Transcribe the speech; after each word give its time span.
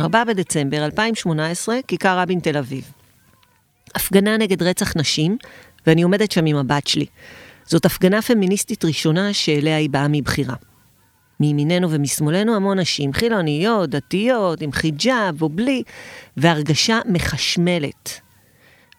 4 0.00 0.24
בדצמבר 0.24 0.84
2018, 0.84 1.76
כיכר 1.86 2.18
רבין 2.18 2.40
תל 2.40 2.56
אביב. 2.56 2.92
הפגנה 3.94 4.36
נגד 4.36 4.62
רצח 4.62 4.96
נשים, 4.96 5.36
ואני 5.86 6.02
עומדת 6.02 6.32
שם 6.32 6.46
עם 6.46 6.56
הבת 6.56 6.86
שלי. 6.86 7.06
זאת 7.64 7.84
הפגנה 7.84 8.22
פמיניסטית 8.22 8.84
ראשונה 8.84 9.32
שאליה 9.32 9.76
היא 9.76 9.90
באה 9.90 10.08
מבחירה. 10.08 10.54
מימיננו 11.40 11.90
ומשמאלנו 11.90 12.56
המון 12.56 12.78
נשים, 12.78 13.12
חילוניות, 13.12 13.90
דתיות, 13.90 14.62
עם 14.62 14.72
חיג'אב 14.72 15.42
או 15.42 15.48
בלי, 15.48 15.82
והרגשה 16.36 16.98
מחשמלת. 17.08 18.20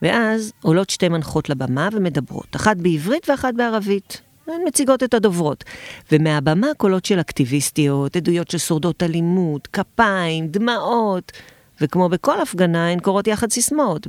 ואז 0.02 0.52
עולות 0.62 0.90
שתי 0.90 1.08
מנחות 1.08 1.48
לבמה 1.48 1.88
ומדברות, 1.92 2.56
אחת 2.56 2.76
בעברית 2.76 3.30
ואחת 3.30 3.54
בערבית. 3.54 4.22
הן 4.46 4.60
מציגות 4.66 5.02
את 5.02 5.14
הדוברות. 5.14 5.64
ומהבמה 6.12 6.66
קולות 6.76 7.04
של 7.04 7.20
אקטיביסטיות, 7.20 8.16
עדויות 8.16 8.50
של 8.50 8.58
שורדות 8.58 9.02
אלימות, 9.02 9.66
כפיים, 9.66 10.48
דמעות, 10.48 11.32
וכמו 11.80 12.08
בכל 12.08 12.40
הפגנה 12.40 12.88
הן 12.88 13.00
קוראות 13.00 13.26
יחד 13.26 13.50
סיסמאות, 13.50 14.06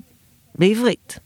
בעברית. 0.56 1.20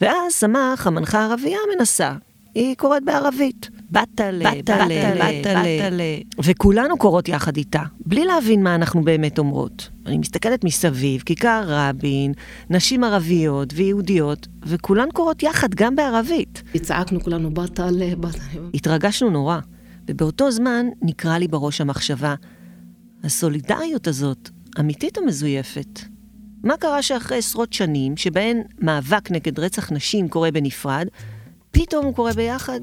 ואז 0.00 0.32
סמך, 0.32 0.86
המנחה 0.86 1.20
הערבייה, 1.20 1.58
מנסה. 1.76 2.12
היא 2.54 2.76
קוראת 2.76 3.04
בערבית. 3.04 3.70
בתלה, 3.92 4.50
בתלה, 4.58 4.84
בתלה. 4.84 6.02
וכולנו 6.44 6.98
קוראות 6.98 7.28
יחד 7.28 7.56
איתה, 7.56 7.82
בלי 8.06 8.24
להבין 8.24 8.62
מה 8.62 8.74
אנחנו 8.74 9.02
באמת 9.02 9.38
אומרות. 9.38 9.88
אני 10.06 10.18
מסתכלת 10.18 10.64
מסביב, 10.64 11.22
כיכר 11.26 11.64
רבין, 11.66 12.32
נשים 12.70 13.04
ערביות 13.04 13.72
ויהודיות, 13.76 14.48
וכולן 14.66 15.08
קוראות 15.14 15.42
יחד 15.42 15.74
גם 15.74 15.96
בערבית. 15.96 16.62
צעקנו 16.82 17.20
כולנו 17.20 17.54
בתלה, 17.54 18.16
בתלה. 18.20 18.42
התרגשנו 18.74 19.30
נורא, 19.30 19.58
ובאותו 20.08 20.50
זמן 20.50 20.86
נקרא 21.02 21.38
לי 21.38 21.48
בראש 21.48 21.80
המחשבה, 21.80 22.34
הסולידריות 23.24 24.06
הזאת, 24.06 24.50
אמיתית 24.80 25.18
או 25.18 25.26
מזויפת? 25.26 26.00
מה 26.64 26.76
קרה 26.76 27.02
שאחרי 27.02 27.38
עשרות 27.38 27.72
שנים, 27.72 28.16
שבהן 28.16 28.62
מאבק 28.78 29.30
נגד 29.30 29.58
רצח 29.58 29.92
נשים 29.92 30.28
קורה 30.28 30.50
בנפרד, 30.50 31.06
פתאום 31.70 32.04
הוא 32.04 32.14
קורה 32.14 32.32
ביחד? 32.32 32.80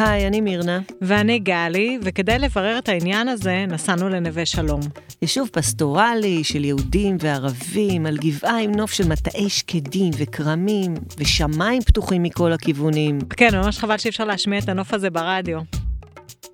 היי, 0.00 0.26
אני 0.26 0.40
מירנה. 0.40 0.80
ואני 1.00 1.38
גלי, 1.38 1.98
וכדי 2.02 2.38
לברר 2.38 2.78
את 2.78 2.88
העניין 2.88 3.28
הזה, 3.28 3.64
נסענו 3.68 4.08
לנווה 4.08 4.46
שלום. 4.46 4.80
יישוב 5.22 5.48
פסטורלי 5.52 6.44
של 6.44 6.64
יהודים 6.64 7.16
וערבים, 7.20 8.06
על 8.06 8.16
גבעה 8.16 8.60
עם 8.60 8.72
נוף 8.72 8.92
של 8.92 9.08
מטעי 9.08 9.48
שקדים 9.48 10.10
וכרמים, 10.18 10.94
ושמיים 11.18 11.82
פתוחים 11.82 12.22
מכל 12.22 12.52
הכיוונים. 12.52 13.18
כן, 13.36 13.54
ממש 13.54 13.78
חבל 13.78 13.98
שאי 13.98 14.10
אפשר 14.10 14.24
להשמיע 14.24 14.58
את 14.58 14.68
הנוף 14.68 14.94
הזה 14.94 15.10
ברדיו. 15.10 15.60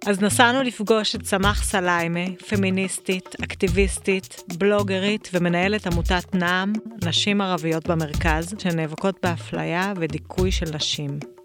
אז 0.07 0.23
נסענו 0.23 0.63
לפגוש 0.63 1.15
את 1.15 1.27
סמח 1.27 1.65
סליימה, 1.65 2.27
פמיניסטית, 2.49 3.37
אקטיביסטית, 3.45 4.43
בלוגרית 4.59 5.31
ומנהלת 5.33 5.87
עמותת 5.87 6.35
נעם, 6.35 6.73
נשים 7.05 7.41
ערביות 7.41 7.89
במרכז, 7.89 8.55
שנאבקות 8.59 9.19
באפליה 9.23 9.93
ודיכוי 9.97 10.53
של 10.53 10.67
נשים. 10.75 11.36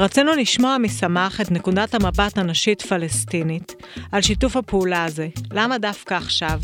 רצינו 0.00 0.32
לשמוע 0.32 0.78
מסמך 0.78 1.40
את 1.40 1.50
נקודת 1.50 1.94
המבט 1.94 2.38
הנשית-פלסטינית 2.38 3.74
על 4.12 4.22
שיתוף 4.22 4.56
הפעולה 4.56 5.04
הזה. 5.04 5.28
למה 5.52 5.78
דווקא 5.78 6.14
עכשיו? 6.14 6.60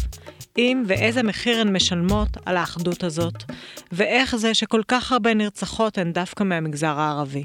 אם 0.59 0.83
ואיזה 0.87 1.23
מחיר 1.23 1.61
הן 1.61 1.77
משלמות 1.77 2.29
על 2.47 2.57
האחדות 2.57 3.05
הזאת, 3.05 3.45
ואיך 3.93 4.37
זה 4.37 4.55
שכל 4.55 4.83
כך 4.89 5.13
הרבה 5.13 5.35
נרצחות 5.35 5.99
הן 5.99 6.13
דווקא 6.13 6.45
מהמגזר 6.45 7.01
הערבי. 7.01 7.45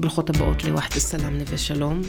ברוכות 0.00 0.30
הבאות 0.30 0.64
לווחד 0.64 0.96
א-סלאם 0.96 1.38
נווה 1.38 1.58
שלום. 1.58 2.00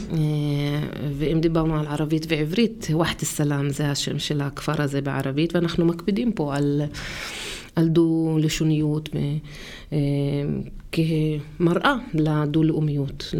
ואם 1.18 1.40
דיברנו 1.40 1.80
על 1.80 1.86
ערבית 1.86 2.26
ועברית, 2.28 2.86
ווחד 2.90 3.14
א-סלאם 3.22 3.70
זה 3.70 3.90
השם 3.90 4.18
של 4.18 4.40
הכפר 4.40 4.82
הזה 4.82 5.00
בערבית, 5.00 5.54
ואנחנו 5.54 5.84
מקפידים 5.84 6.32
פה 6.32 6.56
על, 6.56 6.82
על 7.76 7.88
דו-לשוניות 7.88 9.08
כמראה 10.92 11.94
לדו-לאומיות. 12.14 13.34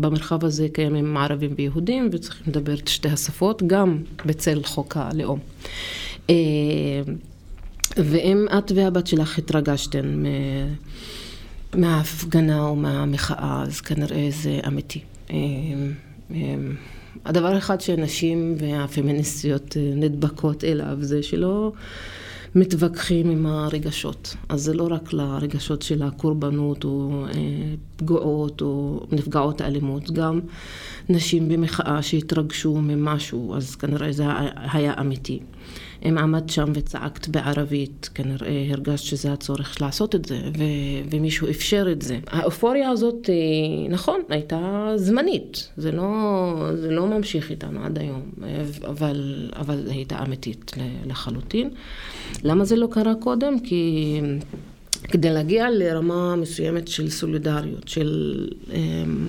במרחב 0.00 0.44
הזה 0.44 0.68
קיימים 0.72 1.16
ערבים 1.16 1.54
ויהודים 1.56 2.08
וצריכים 2.12 2.46
לדבר 2.46 2.74
את 2.74 2.88
שתי 2.88 3.08
השפות, 3.08 3.62
גם 3.66 3.98
בצל 4.26 4.62
חוק 4.64 4.96
הלאום. 4.96 5.38
ואם 7.96 8.46
את 8.58 8.72
והבת 8.74 9.06
שלך 9.06 9.38
התרגשתן 9.38 10.22
מההפגנה 11.74 12.62
או 12.62 12.76
מהמחאה, 12.76 13.62
אז 13.62 13.80
כנראה 13.80 14.28
זה 14.30 14.60
אמיתי. 14.66 15.00
אמ, 15.30 15.92
אמ, 16.30 16.74
הדבר 17.24 17.58
אחד 17.58 17.80
שנשים 17.80 18.54
והפמיניסטיות 18.58 19.76
אה, 19.76 19.92
נדבקות 19.94 20.64
אליו 20.64 20.96
זה 21.00 21.22
שלא 21.22 21.72
מתווכחים 22.54 23.30
עם 23.30 23.46
הרגשות. 23.46 24.36
אז 24.48 24.62
זה 24.62 24.74
לא 24.74 24.88
רק 24.90 25.12
לרגשות 25.12 25.82
של 25.82 26.02
הקורבנות 26.02 26.84
או 26.84 27.24
אה, 27.26 27.32
פגועות 27.96 28.60
או 28.60 29.00
נפגעות 29.12 29.60
האלימות, 29.60 30.10
גם 30.10 30.40
נשים 31.08 31.48
במחאה 31.48 32.02
שהתרגשו 32.02 32.76
ממשהו, 32.76 33.54
אז 33.56 33.76
כנראה 33.76 34.12
זה 34.12 34.24
היה 34.72 34.94
אמיתי. 35.00 35.40
אם 36.08 36.18
עמדת 36.18 36.50
שם 36.50 36.72
וצעקת 36.74 37.28
בערבית, 37.28 38.10
כנראה 38.14 38.66
הרגשת 38.70 39.04
שזה 39.04 39.32
הצורך 39.32 39.80
לעשות 39.80 40.14
את 40.14 40.24
זה, 40.24 40.38
ו- 40.58 41.08
ומישהו 41.10 41.50
אפשר 41.50 41.86
את 41.92 42.02
זה. 42.02 42.18
האופוריה 42.26 42.90
הזאת, 42.90 43.30
אה, 43.30 43.88
נכון, 43.88 44.20
הייתה 44.28 44.92
זמנית, 44.96 45.68
זה 45.76 45.92
לא, 45.92 46.70
זה 46.74 46.90
לא 46.90 47.06
ממשיך 47.06 47.50
איתנו 47.50 47.84
עד 47.84 47.98
היום, 47.98 48.22
אבל, 48.88 49.50
אבל 49.56 49.84
הייתה 49.88 50.22
אמיתית 50.22 50.72
לחלוטין. 51.06 51.70
למה 52.42 52.64
זה 52.64 52.76
לא 52.76 52.88
קרה 52.90 53.14
קודם? 53.14 53.60
כי... 53.60 54.20
כדי 55.02 55.30
להגיע 55.30 55.70
לרמה 55.70 56.36
מסוימת 56.36 56.88
של 56.88 57.10
סולידריות, 57.10 57.88
של... 57.88 58.48
אמ, 58.72 59.28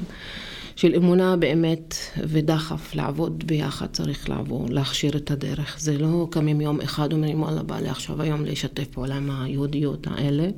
של 0.77 0.95
אמונה 0.95 1.37
באמת 1.37 1.95
ודחף 2.27 2.95
לעבוד 2.95 3.43
ביחד 3.47 3.85
צריך 3.91 4.29
לעבור, 4.29 4.65
להכשיר 4.69 5.17
את 5.17 5.31
הדרך. 5.31 5.75
זה 5.79 5.97
לא 5.97 6.27
קמים 6.31 6.61
יום 6.61 6.81
אחד 6.81 7.13
אומרים 7.13 7.41
וואלה 7.41 7.63
בא 7.63 7.79
לי 7.79 7.89
עכשיו 7.89 8.21
היום 8.21 8.45
לשתף 8.45 8.85
פעולה 8.85 9.15
עם 9.15 9.31
היהודיות 9.31 10.07
האלה. 10.11 10.49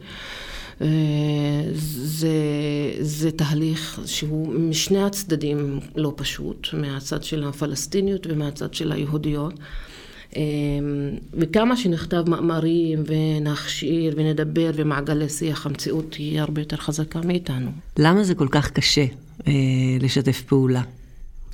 אה, 0.81 0.87
זה, 1.73 2.29
זה 2.99 3.31
תהליך 3.31 3.99
שהוא 4.05 4.53
משני 4.53 5.03
הצדדים 5.03 5.79
לא 5.95 6.13
פשוט, 6.15 6.67
מהצד 6.73 7.23
של 7.23 7.43
הפלסטיניות 7.43 8.27
ומהצד 8.29 8.73
של 8.73 8.91
היהודיות. 8.91 9.53
אה, 10.35 10.41
וכמה 11.33 11.77
שנכתב 11.77 12.29
מאמרים 12.29 13.03
ונכשיר 13.05 14.13
ונדבר 14.17 14.71
ומעגלי 14.73 15.29
שיח, 15.29 15.65
המציאות 15.65 16.13
היא 16.13 16.41
הרבה 16.41 16.61
יותר 16.61 16.77
חזקה 16.77 17.21
מאיתנו. 17.25 17.71
למה 17.99 18.23
זה 18.23 18.35
כל 18.35 18.47
כך 18.51 18.71
קשה 18.71 19.05
אה, 19.47 19.53
לשתף 19.99 20.41
פעולה? 20.41 20.81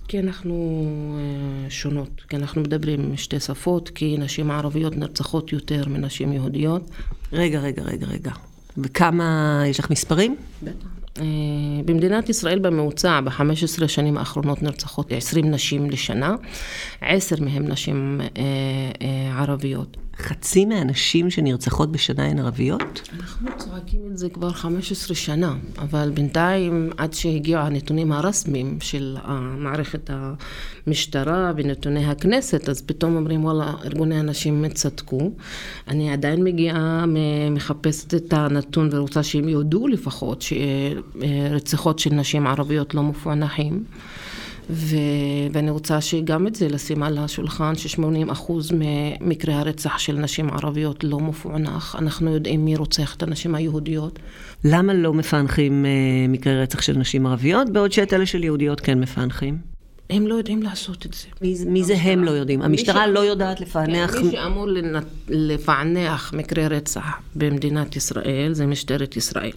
כי 0.07 0.19
אנחנו 0.19 0.85
אה, 1.17 1.69
שונות, 1.69 2.21
כי 2.29 2.35
אנחנו 2.35 2.61
מדברים 2.61 3.17
שתי 3.17 3.39
שפות, 3.39 3.89
כי 3.89 4.17
נשים 4.19 4.51
ערביות 4.51 4.97
נרצחות 4.97 5.53
יותר 5.53 5.83
מנשים 5.87 6.33
יהודיות. 6.33 6.89
רגע, 7.33 7.59
רגע, 7.59 7.83
רגע, 7.83 8.07
רגע. 8.07 8.31
וכמה, 8.77 9.63
יש 9.67 9.79
לך 9.79 9.91
מספרים? 9.91 10.35
בטח. 10.63 10.87
אה, 11.17 11.23
במדינת 11.85 12.29
ישראל 12.29 12.59
בממוצע, 12.59 13.21
ב-15 13.21 13.87
שנים 13.87 14.17
האחרונות 14.17 14.63
נרצחות 14.63 15.11
20 15.11 15.51
נשים 15.51 15.89
לשנה, 15.89 16.35
10 17.01 17.35
מהן 17.43 17.71
נשים 17.71 18.21
אה, 18.37 19.41
ערביות. 19.41 19.97
חצי 20.17 20.65
מהנשים 20.65 21.29
שנרצחות 21.29 21.91
בשנה 21.91 22.25
הן 22.25 22.39
ערביות? 22.39 23.09
אנחנו 23.19 23.49
צועקים 23.57 23.99
את 24.11 24.17
זה 24.17 24.29
כבר 24.29 24.51
15 24.51 25.15
שנה, 25.15 25.55
אבל 25.77 26.11
בינתיים, 26.13 26.89
עד 26.97 27.13
שהגיעו 27.13 27.61
הנתונים 27.61 28.11
הרשמיים 28.11 28.77
של 28.81 29.17
מערכת 29.57 30.09
המשטרה 30.13 31.51
ונתוני 31.57 32.05
הכנסת, 32.05 32.69
אז 32.69 32.81
פתאום 32.81 33.15
אומרים, 33.15 33.45
וואלה, 33.45 33.73
ארגוני 33.85 34.15
הנשים 34.15 34.65
צדקו. 34.73 35.31
אני 35.87 36.13
עדיין 36.13 36.43
מגיעה, 36.43 37.05
מחפשת 37.51 38.13
את 38.13 38.33
הנתון 38.33 38.89
ורוצה 38.91 39.23
שהם 39.23 39.49
יודו 39.49 39.87
לפחות, 39.87 40.41
שרציחות 40.41 41.99
של 41.99 42.13
נשים 42.13 42.47
ערביות 42.47 42.93
לא 42.93 43.03
מפוענחים. 43.03 43.83
ו... 44.69 44.95
ואני 45.51 45.69
רוצה 45.69 46.01
שגם 46.01 46.47
את 46.47 46.55
זה 46.55 46.67
לשים 46.67 47.03
על 47.03 47.17
השולחן, 47.17 47.75
ש-80% 47.75 48.51
ממקרי 48.73 49.53
הרצח 49.53 49.97
של 49.97 50.13
נשים 50.13 50.49
ערביות 50.49 51.03
לא 51.03 51.19
מפוענח. 51.19 51.95
אנחנו 51.99 52.33
יודעים 52.33 52.65
מי 52.65 52.75
רוצח 52.75 53.15
את 53.15 53.23
הנשים 53.23 53.55
היהודיות. 53.55 54.19
למה 54.63 54.93
לא 54.93 55.13
מפענחים 55.13 55.85
uh, 55.85 56.31
מקרי 56.31 56.61
רצח 56.61 56.81
של 56.81 56.97
נשים 56.97 57.25
ערביות, 57.25 57.69
בעוד 57.69 57.91
שאת 57.91 58.13
אלה 58.13 58.25
של 58.25 58.43
יהודיות 58.43 58.81
כן 58.81 58.99
מפענחים? 58.99 59.57
הם 60.09 60.27
לא 60.27 60.35
יודעים 60.35 60.63
לעשות 60.63 61.05
את 61.05 61.13
זה. 61.13 61.27
מי, 61.41 61.55
מי 61.65 61.83
זה 61.83 61.95
הם 61.95 62.23
לא 62.23 62.31
יודעים? 62.31 62.61
המשטרה 62.61 63.07
לא 63.07 63.19
יודעת 63.19 63.61
לפענח... 63.61 64.11
כן, 64.11 64.25
מי 64.25 64.31
שאמור 64.31 64.67
לפענח 65.29 66.33
מקרי 66.33 66.67
רצח 66.67 67.05
במדינת 67.35 67.95
ישראל 67.95 68.53
זה 68.53 68.65
משטרת 68.65 69.17
ישראל. 69.17 69.51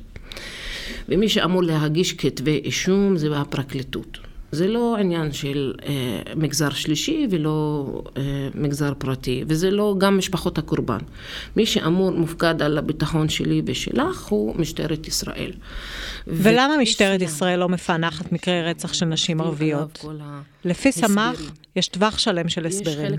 ומי 1.08 1.28
שאמור 1.28 1.62
להגיש 1.62 2.12
כתבי 2.12 2.60
אישום 2.64 3.16
זה 3.16 3.36
הפרקליטות. 3.36 4.18
זה 4.52 4.68
לא 4.68 4.96
עניין 4.96 5.32
של 5.32 5.74
אה, 5.82 6.20
מגזר 6.36 6.70
שלישי 6.70 7.26
ולא 7.30 7.86
אה, 8.16 8.22
מגזר 8.54 8.92
פרטי, 8.98 9.44
וזה 9.48 9.70
לא 9.70 9.94
גם 9.98 10.18
משפחות 10.18 10.58
הקורבן. 10.58 10.98
מי 11.56 11.66
שאמור, 11.66 12.10
מופקד 12.10 12.62
על 12.62 12.78
הביטחון 12.78 13.28
שלי 13.28 13.62
ושלך 13.66 14.26
הוא 14.26 14.56
משטרת 14.56 15.08
ישראל. 15.08 15.52
ולמה 16.26 16.76
משטרת 16.76 17.22
ישראל 17.22 17.58
לא 17.58 17.68
מפענחת 17.68 18.32
מקרי 18.32 18.62
רצח 18.62 18.92
של 18.92 19.06
נשים 19.06 19.40
ערביות? 19.40 20.04
לפי 20.64 20.92
סמ"ך, 20.92 21.50
יש 21.76 21.88
טווח 21.88 22.18
שלם 22.18 22.48
של 22.48 22.66
הסברים. 22.66 23.12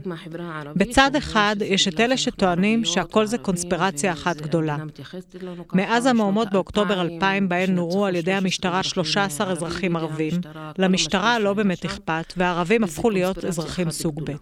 בצד 0.75 1.15
אחד, 1.17 1.55
יש 1.65 1.87
את 1.87 1.99
אלה 1.99 2.17
שטוענים 2.17 2.85
שהכל 2.85 3.25
זה 3.25 3.37
קונספירציה 3.37 4.13
אחת 4.13 4.41
גדולה. 4.41 4.77
מאז 5.73 6.05
המהומות 6.05 6.47
באוקטובר 6.51 7.01
2000, 7.01 7.49
בהן 7.49 7.75
נורו 7.75 8.05
על 8.05 8.15
ידי 8.15 8.33
המשטרה 8.33 8.83
13 8.83 9.51
אזרחים 9.51 9.95
ערבים, 9.95 10.33
למשטרה 10.77 11.18
לא 11.41 11.53
באמת 11.53 11.85
אכפת, 11.85 12.33
והערבים 12.37 12.83
הפכו 12.83 13.09
להיות 13.09 13.45
אזרחים 13.45 13.91
סוג 13.91 14.21
ב'. 14.23 14.35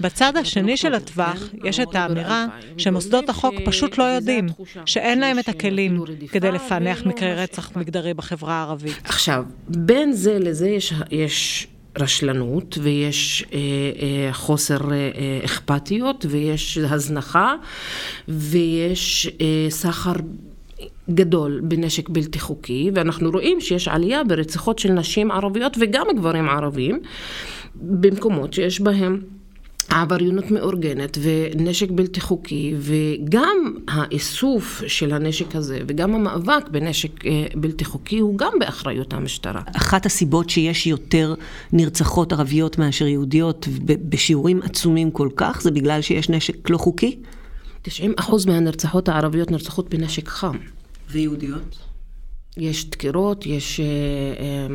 בצד 0.00 0.36
השני 0.36 0.76
של 0.76 0.94
הטווח, 0.94 1.42
יש 1.64 1.80
את 1.80 1.94
האמירה 1.94 2.46
שמוסדות 2.76 3.28
החוק 3.28 3.54
פשוט 3.64 3.98
לא 3.98 4.04
יודעים, 4.04 4.48
שאין 4.86 5.20
להם 5.20 5.38
את 5.38 5.48
הכלים 5.48 6.04
כדי 6.28 6.52
לפענח 6.52 7.02
מקרי 7.06 7.34
רצח 7.34 7.76
מגדרי 7.76 8.14
בחברה 8.14 8.54
הערבית. 8.54 8.98
עכשיו, 9.04 9.44
בין 9.68 10.12
זה 10.12 10.38
לזה 10.38 10.68
יש... 10.68 10.92
יש 11.10 11.66
רשלנות 11.98 12.78
ויש 12.82 13.44
אה, 13.52 13.58
אה, 13.58 14.32
חוסר 14.32 14.92
אה, 14.92 15.40
אכפתיות 15.44 16.26
ויש 16.28 16.78
הזנחה 16.78 17.54
ויש 18.28 19.30
אה, 19.40 19.66
סחר 19.70 20.12
גדול 21.10 21.60
בנשק 21.64 22.08
בלתי 22.08 22.40
חוקי 22.40 22.90
ואנחנו 22.94 23.30
רואים 23.30 23.60
שיש 23.60 23.88
עלייה 23.88 24.24
ברציחות 24.24 24.78
של 24.78 24.92
נשים 24.92 25.30
ערביות 25.30 25.76
וגם 25.80 26.06
גברים 26.16 26.48
ערבים 26.48 27.00
במקומות 27.74 28.52
שיש 28.52 28.80
בהם 28.80 29.20
עבריינות 29.88 30.50
מאורגנת 30.50 31.18
ונשק 31.22 31.90
בלתי 31.90 32.20
חוקי 32.20 32.74
וגם 32.78 33.74
האיסוף 33.88 34.82
של 34.86 35.12
הנשק 35.12 35.56
הזה 35.56 35.78
וגם 35.86 36.14
המאבק 36.14 36.68
בנשק 36.70 37.26
אה, 37.26 37.46
בלתי 37.54 37.84
חוקי 37.84 38.18
הוא 38.18 38.38
גם 38.38 38.52
באחריות 38.60 39.12
המשטרה. 39.12 39.60
אחת 39.76 40.06
הסיבות 40.06 40.50
שיש 40.50 40.86
יותר 40.86 41.34
נרצחות 41.72 42.32
ערביות 42.32 42.78
מאשר 42.78 43.06
יהודיות 43.06 43.68
בשיעורים 43.84 44.62
עצומים 44.62 45.10
כל 45.10 45.28
כך 45.36 45.62
זה 45.62 45.70
בגלל 45.70 46.00
שיש 46.00 46.30
נשק 46.30 46.70
לא 46.70 46.78
חוקי? 46.78 47.16
90% 47.88 47.90
מהנרצחות 48.46 49.08
הערביות 49.08 49.50
נרצחות 49.50 49.94
בנשק 49.94 50.28
חם. 50.28 50.56
ויהודיות? 51.10 51.78
יש 52.56 52.90
דקירות, 52.90 53.46
יש 53.46 53.80
אה, 53.80 53.86
אה, 53.86 54.66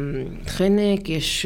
חנק, 0.48 1.10
יש, 1.10 1.46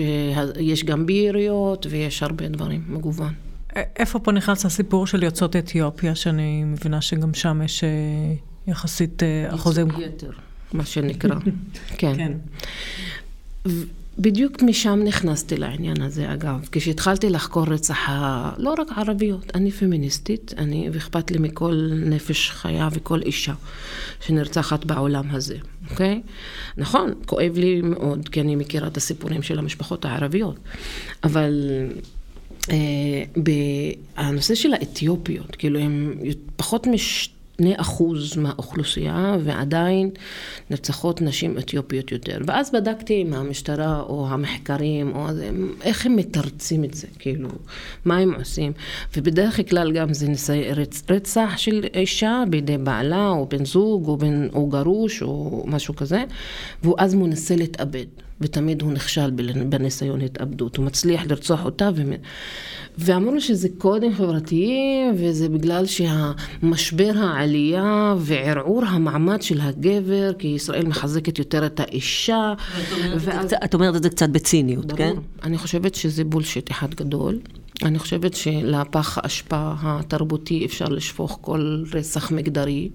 יש 0.60 0.84
גם 0.84 1.06
ביריות 1.06 1.86
ויש 1.90 2.24
הרבה 2.24 2.48
דברים, 2.48 2.84
מגוון. 2.88 3.34
איפה 3.76 4.20
פה 4.20 4.32
נכנס 4.32 4.66
הסיפור 4.66 5.08
של 5.08 5.24
יוצאות 5.24 5.56
אתיופיה, 5.56 6.16
שאני 6.16 6.64
מבינה 6.64 7.02
שגם 7.02 7.34
שם 7.34 7.62
יש 7.66 7.84
אה, 7.84 7.90
יחסית 8.68 9.24
אה, 9.24 9.56
אחוזים... 9.56 9.88
ייצוג 9.88 10.02
יתר, 10.02 10.32
מה 10.74 10.86
שנקרא. 10.86 11.36
כן. 11.98 12.16
כן. 12.18 12.34
בדיוק 14.20 14.62
משם 14.62 15.00
נכנסתי 15.04 15.58
לעניין 15.58 16.02
הזה, 16.02 16.34
אגב. 16.34 16.68
כשהתחלתי 16.72 17.30
לחקור 17.30 17.64
רצח 17.68 18.10
ה... 18.10 18.52
לא 18.58 18.76
רק 18.78 18.88
ערביות, 18.98 19.52
אני 19.56 19.72
פמיניסטית, 19.72 20.54
אני, 20.58 20.90
ואכפת 20.94 21.32
לי 21.32 21.38
מכל 21.40 21.90
נפש 21.94 22.50
חיה 22.50 22.90
וכל 22.92 23.22
אישה 23.22 23.54
שנרצחת 24.26 24.86
בעולם 24.86 25.26
הזה, 25.32 25.58
אוקיי? 25.90 26.22
נכון, 26.78 27.14
כואב 27.26 27.58
לי 27.58 27.82
מאוד, 27.82 28.30
כי 28.30 28.42
אני 28.42 28.56
מכירה 28.56 28.88
את 28.88 28.98
הסיפורים 28.98 29.42
של 29.42 29.60
המשפחות 29.60 30.06
הערביות, 30.06 30.60
אבל... 31.24 31.70
Uh, 32.62 32.70
אה, 32.70 33.92
הנושא 34.16 34.56
של 34.56 34.74
האתיופיות, 34.74 35.56
כאילו 35.56 35.80
הם 35.80 36.14
פחות 36.56 36.88
מש... 36.88 37.33
שני 37.58 37.74
אחוז 37.78 38.38
מהאוכלוסייה 38.38 39.36
ועדיין 39.44 40.10
נרצחות 40.70 41.22
נשים 41.22 41.58
אתיופיות 41.58 42.12
יותר. 42.12 42.38
ואז 42.48 42.72
בדקתי 42.72 43.22
עם 43.22 43.34
המשטרה 43.34 44.02
או 44.02 44.28
המחקרים 44.30 45.16
או 45.16 45.28
איך 45.82 46.06
הם 46.06 46.16
מתרצים 46.16 46.84
את 46.84 46.94
זה, 46.94 47.08
כאילו, 47.20 47.50
מה 48.06 48.18
הם 48.18 48.34
עושים. 48.34 48.72
ובדרך 49.18 49.70
כלל 49.70 49.92
גם 49.92 50.14
זה 50.14 50.28
ניסי 50.28 50.72
רצ, 50.72 51.04
רצח 51.10 51.54
של 51.58 51.86
אישה 51.94 52.44
בידי 52.50 52.78
בעלה 52.78 53.30
או 53.30 53.46
בן 53.50 53.66
זוג 53.66 54.08
או, 54.08 54.18
בן, 54.18 54.48
או 54.54 54.68
גרוש 54.68 55.22
או 55.22 55.64
משהו 55.68 55.96
כזה, 55.96 56.24
ואז 56.84 57.14
הוא 57.14 57.28
מנסה 57.28 57.56
להתאבד. 57.56 58.23
ותמיד 58.42 58.82
הוא 58.82 58.92
נכשל 58.92 59.32
בניסיון 59.70 60.22
התאבדות, 60.22 60.78
הוא 60.78 60.86
מצליח 60.86 61.22
לרצוח 61.30 61.66
אותה. 61.66 61.90
ו... 61.96 62.02
ואמרו 62.98 63.42
שזה 63.42 63.68
קודים 63.78 64.14
חברתיים, 64.16 65.16
וזה 65.18 65.50
בגלל 65.50 65.86
שהמשבר 65.86 67.12
העלייה 67.16 68.16
וערעור 68.18 68.86
המעמד 68.86 69.42
של 69.42 69.62
הגבר, 69.62 70.34
כי 70.34 70.48
ישראל 70.48 70.86
מחזקת 70.86 71.40
יותר 71.40 71.66
את 71.66 71.80
האישה. 71.80 72.54
ואז... 73.20 73.54
את 73.66 73.74
אומרת 73.74 73.96
את 73.96 74.04
זה 74.04 74.10
קצת 74.10 74.30
בציניות, 74.30 74.86
ברור. 74.86 74.98
כן? 74.98 75.14
אני 75.44 75.58
חושבת 75.58 75.96
שזה 75.96 76.24
בולשיט 76.24 76.72
אחד 76.72 76.94
גדול. 76.94 77.40
אני 77.82 78.00
חושבת 78.00 78.34
שלפח 78.34 79.18
האשפה 79.18 79.74
התרבותי 79.82 80.66
אפשר 80.66 80.86
לשפוך 80.86 81.38
כל 81.42 81.84
רצח 81.94 82.32
מגדרי 82.32 82.90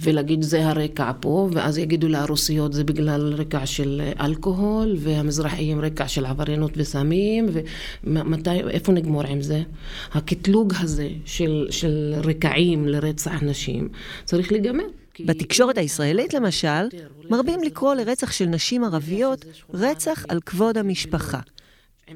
ולהגיד 0.00 0.42
זה 0.42 0.68
הרקע 0.68 1.12
פה, 1.20 1.48
ואז 1.52 1.78
יגידו 1.78 2.08
לרוסיות 2.08 2.72
זה 2.72 2.84
בגלל 2.84 3.34
רקע 3.34 3.66
של 3.66 4.02
אלכוהול, 4.20 4.96
והמזרחיים 4.98 5.80
רקע 5.80 6.08
של 6.08 6.26
עבריינות 6.26 6.72
וסמים, 6.76 7.46
ומתי, 8.04 8.50
איפה 8.50 8.92
נגמור 8.92 9.22
עם 9.22 9.40
זה? 9.40 9.62
הקטלוג 10.12 10.72
הזה 10.80 11.08
של, 11.24 11.66
של 11.70 12.14
רקעים 12.24 12.88
לרצח 12.88 13.42
נשים 13.42 13.88
צריך 14.24 14.52
להיגמר. 14.52 14.84
בתקשורת 15.26 15.78
הישראלית 15.78 16.34
למשל, 16.34 16.88
מרבים 17.30 17.60
לקרוא 17.62 17.94
לרצח 17.94 18.32
של 18.32 18.46
נשים 18.46 18.84
ערביות 18.84 19.44
רצח 19.74 20.24
על 20.28 20.40
כבוד 20.46 20.78
המשפחה. 20.78 21.40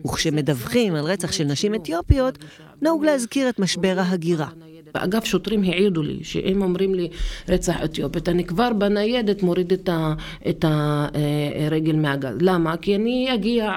וכשמדווחים 0.07 0.95
על 0.95 1.05
רצח 1.05 1.33
של 1.33 1.45
נשים 1.45 1.75
אתיופיות, 1.75 2.39
נהוג 2.83 3.05
להזכיר 3.05 3.49
את 3.49 3.59
משבר 3.59 3.95
ההגירה. 3.99 4.49
אגב, 4.95 5.25
שוטרים 5.25 5.63
העידו 5.63 6.03
לי, 6.03 6.19
שאם 6.23 6.63
אומרים 6.63 6.95
לי 6.95 7.09
רצח 7.49 7.77
אתיופית, 7.85 8.29
אני 8.29 8.45
כבר 8.45 8.73
בניידת 8.73 9.43
מוריד 9.43 9.73
את, 10.49 10.65
הרגל 10.65 11.97
מהגז. 11.97 12.37
למה? 12.41 12.77
כי 12.77 12.97
אני 12.97 13.35
אגיע 13.35 13.73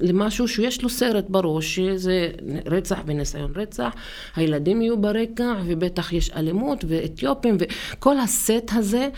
למשהו 0.00 0.48
שיש 0.48 0.82
לו 0.82 0.88
סרט 0.88 1.24
בראש, 1.28 1.74
שזה 1.76 2.28
רצח 2.66 2.98
וניסיון 3.06 3.52
רצח, 3.56 3.90
הילדים 4.36 4.82
יהיו 4.82 5.00
ברקע, 5.00 5.54
ובטח 5.66 6.12
יש 6.12 6.30
אלימות, 6.30 6.84
ואתיופים, 6.88 7.56
וכל 7.60 8.18
הסט 8.18 8.70
הזה 8.72 9.08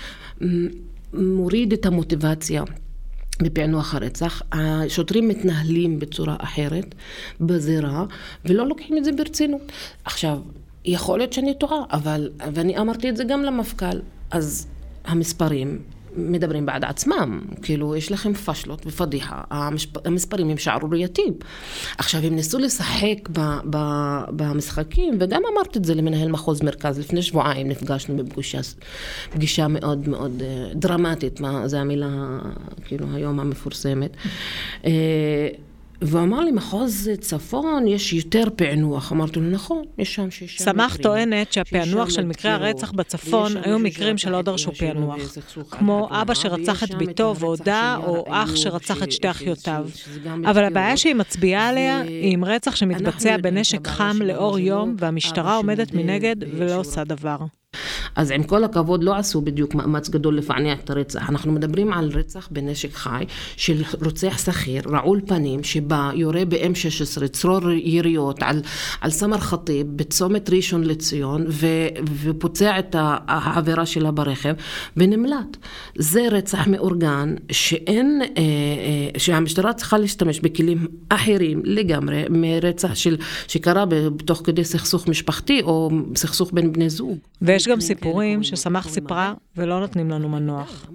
מוריד 1.14 1.72
את 1.72 1.86
המוטיבציה. 1.86 2.62
בפענוח 3.42 3.94
הרצח, 3.94 4.42
השוטרים 4.52 5.28
מתנהלים 5.28 5.98
בצורה 5.98 6.36
אחרת 6.38 6.94
בזירה 7.40 8.04
ולא 8.44 8.66
לוקחים 8.66 8.98
את 8.98 9.04
זה 9.04 9.12
ברצינות. 9.12 9.72
עכשיו, 10.04 10.38
יכול 10.84 11.18
להיות 11.18 11.32
שאני 11.32 11.54
טועה, 11.54 11.84
אבל, 11.92 12.30
ואני 12.54 12.78
אמרתי 12.78 13.08
את 13.08 13.16
זה 13.16 13.24
גם 13.24 13.42
למפכ"ל, 13.42 13.98
אז 14.30 14.66
המספרים 15.04 15.78
מדברים 16.16 16.66
בעד 16.66 16.84
עצמם, 16.84 17.40
כאילו 17.62 17.96
יש 17.96 18.12
לכם 18.12 18.34
פשלות 18.34 18.82
ופדיחה, 18.86 19.40
המספרים 20.04 20.50
הם 20.50 20.56
שערורייתיים. 20.56 21.34
עכשיו 21.98 22.20
הם 22.20 22.34
ניסו 22.34 22.58
לשחק 22.58 23.28
ב, 23.32 23.40
ב, 23.70 23.76
במשחקים, 24.30 25.16
וגם 25.20 25.42
אמרתי 25.52 25.78
את 25.78 25.84
זה 25.84 25.94
למנהל 25.94 26.28
מחוז 26.28 26.62
מרכז, 26.62 26.98
לפני 26.98 27.22
שבועיים 27.22 27.68
נפגשנו 27.68 28.16
בפגישה 28.16 29.68
מאוד 29.68 30.08
מאוד 30.08 30.42
אה, 30.42 30.74
דרמטית, 30.74 31.40
מה 31.40 31.68
זה 31.68 31.80
המילה, 31.80 32.38
כאילו 32.84 33.06
היום 33.14 33.40
המפורסמת. 33.40 34.16
אה, 36.02 36.08
והוא 36.08 36.22
אמר 36.22 36.40
לי, 36.40 36.50
מחוז 36.52 37.10
צפון 37.20 37.86
יש 37.86 38.12
יותר 38.12 38.44
פענוח. 38.56 39.12
אמרתי 39.12 39.40
לו, 39.40 39.50
נכון, 39.50 39.84
יש 39.98 40.14
שם 40.14 40.30
שישה 40.30 40.72
מקרים. 40.72 40.88
סמך 40.88 40.96
טוענת 40.96 41.52
שהפענוח 41.52 42.10
של 42.10 42.24
מקרי 42.24 42.50
הרצח 42.50 42.92
בצפון 42.92 43.52
היו 43.62 43.78
מקרים 43.78 44.18
שלא 44.18 44.42
דרשו 44.42 44.72
פענוח. 44.72 45.38
כמו 45.70 46.08
אבא 46.10 46.34
שרצח 46.34 46.84
את 46.84 46.94
ביתו 46.94 47.36
והודה, 47.38 47.96
או 48.06 48.24
אח 48.28 48.56
שרצח 48.56 49.02
את 49.02 49.12
שתי 49.12 49.30
אחיותיו. 49.30 49.86
אבל 50.44 50.64
הבעיה 50.64 50.96
שהיא 50.96 51.14
מצביעה 51.14 51.68
עליה, 51.68 52.00
היא 52.00 52.32
עם 52.32 52.44
רצח 52.44 52.76
שמתבצע 52.76 53.36
בנשק 53.36 53.86
חם 53.86 54.16
לאור 54.24 54.58
יום, 54.58 54.96
והמשטרה 54.98 55.56
עומדת 55.56 55.94
מנגד 55.94 56.36
ולא 56.56 56.76
עושה 56.76 57.04
דבר. 57.04 57.36
אז 58.16 58.30
עם 58.30 58.42
כל 58.42 58.64
הכבוד 58.64 59.04
לא 59.04 59.16
עשו 59.16 59.40
בדיוק 59.40 59.74
מאמץ 59.74 60.08
גדול 60.08 60.36
לפענח 60.36 60.78
את 60.80 60.90
הרצח. 60.90 61.30
אנחנו 61.30 61.52
מדברים 61.52 61.92
על 61.92 62.10
רצח 62.14 62.48
בנשק 62.50 62.94
חי 62.94 63.24
של 63.56 63.82
רוצח 64.04 64.38
שכיר, 64.44 64.82
רעול 64.88 65.20
פנים, 65.26 65.64
שבא, 65.64 66.10
יורה 66.14 66.44
ב-M16, 66.44 67.28
צרור 67.28 67.70
יריות 67.70 68.42
על, 68.42 68.62
על 69.00 69.10
סמר 69.10 69.38
ח'טיב 69.38 69.86
בצומת 69.96 70.50
ראשון 70.50 70.84
לציון, 70.84 71.46
ו, 71.48 71.66
ופוצע 72.22 72.78
את 72.78 72.96
העבירה 72.98 73.86
שלה 73.86 74.10
ברכב, 74.10 74.54
ונמלט. 74.96 75.56
זה 75.98 76.28
רצח 76.30 76.66
מאורגן, 76.66 77.34
שאין, 77.52 78.22
אה, 78.22 78.28
אה, 78.36 79.18
שהמשטרה 79.18 79.72
צריכה 79.72 79.98
להשתמש 79.98 80.40
בכלים 80.40 80.86
אחרים 81.08 81.62
לגמרי 81.64 82.24
מרצח 82.30 82.94
של, 82.94 83.16
שקרה 83.48 83.84
בתוך 83.86 84.42
כדי 84.44 84.64
סכסוך 84.64 85.08
משפחתי 85.08 85.62
או 85.62 85.90
סכסוך 86.16 86.50
בין 86.52 86.72
בני 86.72 86.90
זוג. 86.90 87.18
ויש 87.60 87.68
גם 87.68 87.80
סיפורים 87.80 88.42
שסמך 88.42 88.88
סיפרה 88.88 89.34
ולא 89.56 89.80
נותנים 89.80 90.10
לנו 90.10 90.28
מנוח. 90.28 90.86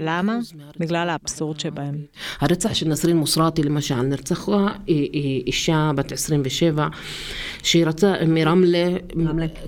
למה? 0.00 0.38
בגלל 0.78 1.08
האבסורד 1.10 1.60
שבהם. 1.60 1.94
הרצח 2.40 2.74
של 2.74 2.88
נסרין 2.88 3.16
מוסרטי 3.16 3.62
למשל, 3.62 4.02
נרצחה 4.02 4.68
אישה 5.46 5.90
בת 5.96 6.12
27 6.12 6.88
שרצה 7.62 8.14
מרמלה, 8.26 8.96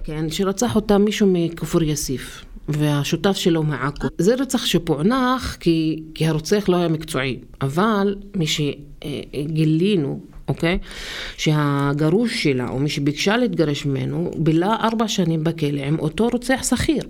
כן, 0.04 0.30
שרצח 0.30 0.76
אותה 0.76 0.98
מישהו 0.98 1.28
מכפר 1.32 1.82
יאסיף. 1.82 2.44
והשותף 2.68 3.36
שלו 3.36 3.62
מעכו. 3.62 4.06
זה 4.18 4.34
רצח 4.34 4.66
שפוענח 4.66 5.56
כי, 5.60 6.02
כי 6.14 6.26
הרוצח 6.26 6.68
לא 6.68 6.76
היה 6.76 6.88
מקצועי, 6.88 7.38
אבל 7.60 8.16
מי 8.36 8.46
שגילינו 8.46 10.20
אוקיי? 10.48 10.78
שהגרוש 11.36 12.42
שלה, 12.42 12.68
או 12.68 12.78
מי 12.78 12.88
שביקשה 12.88 13.36
להתגרש 13.36 13.86
ממנו, 13.86 14.30
בילה 14.36 14.76
ארבע 14.80 15.08
שנים 15.08 15.44
בכלא 15.44 15.82
עם 15.82 15.98
אותו 15.98 16.28
רוצח 16.28 16.62
שכיר. 16.70 17.02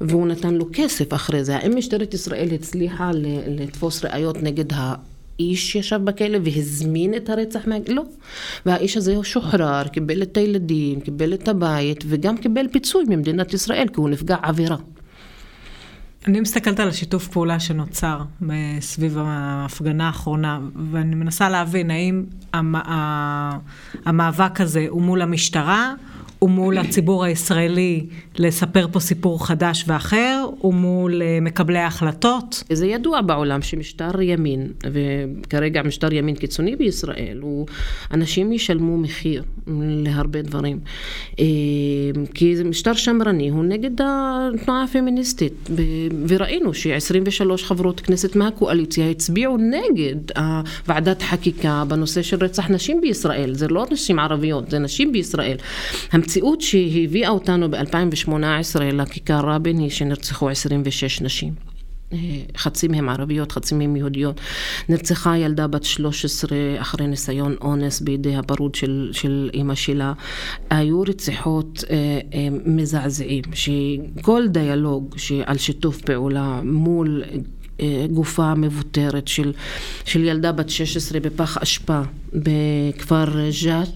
והוא 0.00 0.26
נתן 0.26 0.54
לו 0.54 0.68
כסף 0.72 1.14
אחרי 1.14 1.44
זה. 1.44 1.56
האם 1.56 1.76
משטרת 1.76 2.14
ישראל 2.14 2.48
הצליחה 2.54 3.10
לתפוס 3.46 4.04
ראיות 4.04 4.42
נגד 4.42 4.64
האיש 4.72 5.72
שישב 5.72 6.00
בכלא 6.04 6.38
והזמין 6.44 7.14
את 7.14 7.30
הרצח? 7.30 7.66
מה... 7.66 7.76
לא. 7.88 8.02
והאיש 8.66 8.96
הזה 8.96 9.16
הוא 9.16 9.24
שוחרר, 9.24 9.88
קיבל 9.88 10.22
את 10.22 10.36
הילדים, 10.36 11.00
קיבל 11.00 11.34
את 11.34 11.48
הבית, 11.48 12.04
וגם 12.08 12.36
קיבל 12.36 12.68
פיצוי 12.68 13.04
ממדינת 13.08 13.54
ישראל, 13.54 13.86
כי 13.88 14.00
הוא 14.00 14.08
נפגע 14.08 14.36
עבירה. 14.42 14.76
אני 16.26 16.40
מסתכלת 16.40 16.80
על 16.80 16.88
השיתוף 16.88 17.28
פעולה 17.28 17.60
שנוצר 17.60 18.22
סביב 18.80 19.18
ההפגנה 19.20 20.06
האחרונה, 20.06 20.60
ואני 20.90 21.14
מנסה 21.14 21.48
להבין 21.48 21.90
האם 21.90 22.24
המאבק 24.04 24.60
הזה 24.60 24.86
הוא 24.88 25.02
מול 25.02 25.22
המשטרה, 25.22 25.94
ומול 26.42 26.78
הציבור 26.78 27.24
הישראלי 27.24 28.06
לספר 28.38 28.86
פה 28.92 29.00
סיפור 29.00 29.46
חדש 29.46 29.84
ואחר, 29.86 30.46
ומול 30.64 31.22
אה, 31.22 31.38
מקבלי 31.42 31.78
ההחלטות. 31.78 32.62
זה 32.72 32.86
ידוע 32.86 33.20
בעולם 33.20 33.62
שמשטר 33.62 34.20
ימין, 34.20 34.72
וכרגע 34.92 35.82
משטר 35.82 36.12
ימין 36.12 36.34
קיצוני 36.34 36.76
בישראל, 36.76 37.38
הוא, 37.42 37.66
אנשים 38.10 38.52
ישלמו 38.52 38.98
מחיר 38.98 39.42
להרבה 40.04 40.42
דברים. 40.42 40.78
אה, 41.40 41.44
כי 42.34 42.54
משטר 42.64 42.94
שמרני, 42.94 43.48
הוא 43.48 43.64
נגד 43.64 43.90
התנועה 44.00 44.84
הפמיניסטית, 44.84 45.70
וראינו 46.28 46.74
ש-23 46.74 47.56
חברות 47.56 48.00
כנסת 48.00 48.36
מהקואליציה 48.36 49.10
הצביעו 49.10 49.56
נגד 49.56 50.16
ועדת 50.86 51.22
חקיקה 51.22 51.84
בנושא 51.88 52.22
של 52.22 52.36
רצח 52.44 52.70
נשים 52.70 53.00
בישראל. 53.00 53.54
זה 53.54 53.68
לא 53.68 53.86
נשים 53.90 54.18
ערביות, 54.18 54.70
זה 54.70 54.78
נשים 54.78 55.12
בישראל. 55.12 55.56
המציאות 56.12 56.60
שהביאה 56.60 57.28
אותנו 57.28 57.70
ב-2018 57.70 58.27
לכיכר 58.92 59.40
רבין 59.40 59.78
היא 59.78 59.90
שנרצחו 59.90 60.50
26 60.50 61.20
נשים. 61.20 61.54
אה, 62.12 62.18
חצי 62.56 62.88
מהם 62.88 63.08
ערביות, 63.08 63.52
חצי 63.52 63.74
מהם 63.74 63.96
יהודיות. 63.96 64.40
נרצחה 64.88 65.36
ילדה 65.36 65.66
בת 65.66 65.84
13 65.84 66.58
אחרי 66.78 67.06
ניסיון 67.06 67.56
אונס 67.60 68.00
בידי 68.00 68.36
הפרוד 68.36 68.74
של, 68.74 69.10
של 69.12 69.50
אימא 69.54 69.74
שלה. 69.74 70.12
היו 70.70 71.00
רציחות 71.00 71.84
אה, 71.90 71.96
אה, 72.34 72.48
מזעזעים, 72.64 73.44
שכל 73.54 74.48
דיאלוג 74.48 75.16
על 75.46 75.58
שיתוף 75.58 76.00
פעולה 76.00 76.60
מול 76.64 77.22
אה, 77.80 78.06
גופה 78.10 78.54
מבוטרת 78.54 79.28
של, 79.28 79.52
של 80.04 80.24
ילדה 80.24 80.52
בת 80.52 80.70
16 80.70 81.20
בפח 81.20 81.58
אשפה 81.58 82.00
בכפר 82.34 83.50
ג'ת 83.64 83.88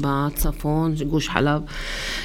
בצפון, 0.00 0.94
גוש 1.08 1.28
חלב, 1.28 1.62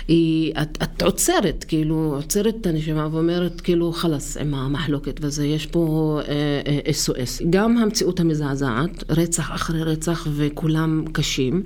היא, 0.07 0.53
את, 0.61 0.77
את 0.83 1.01
עוצרת, 1.01 1.65
כאילו, 1.67 2.13
עוצרת 2.15 2.55
את 2.61 2.67
הנשימה 2.67 3.07
ואומרת, 3.11 3.61
כאילו, 3.61 3.91
חלאס 3.91 4.37
עם 4.37 4.53
המחלוקת 4.53 5.19
וזה, 5.21 5.45
יש 5.45 5.65
פה 5.65 6.19
אס-או-אס. 6.89 7.41
אה, 7.41 7.45
אה, 7.45 7.51
גם 7.51 7.77
המציאות 7.77 8.19
המזעזעת, 8.19 9.03
רצח 9.09 9.51
אחרי 9.55 9.83
רצח 9.83 10.27
וכולם 10.35 11.05
קשים, 11.11 11.63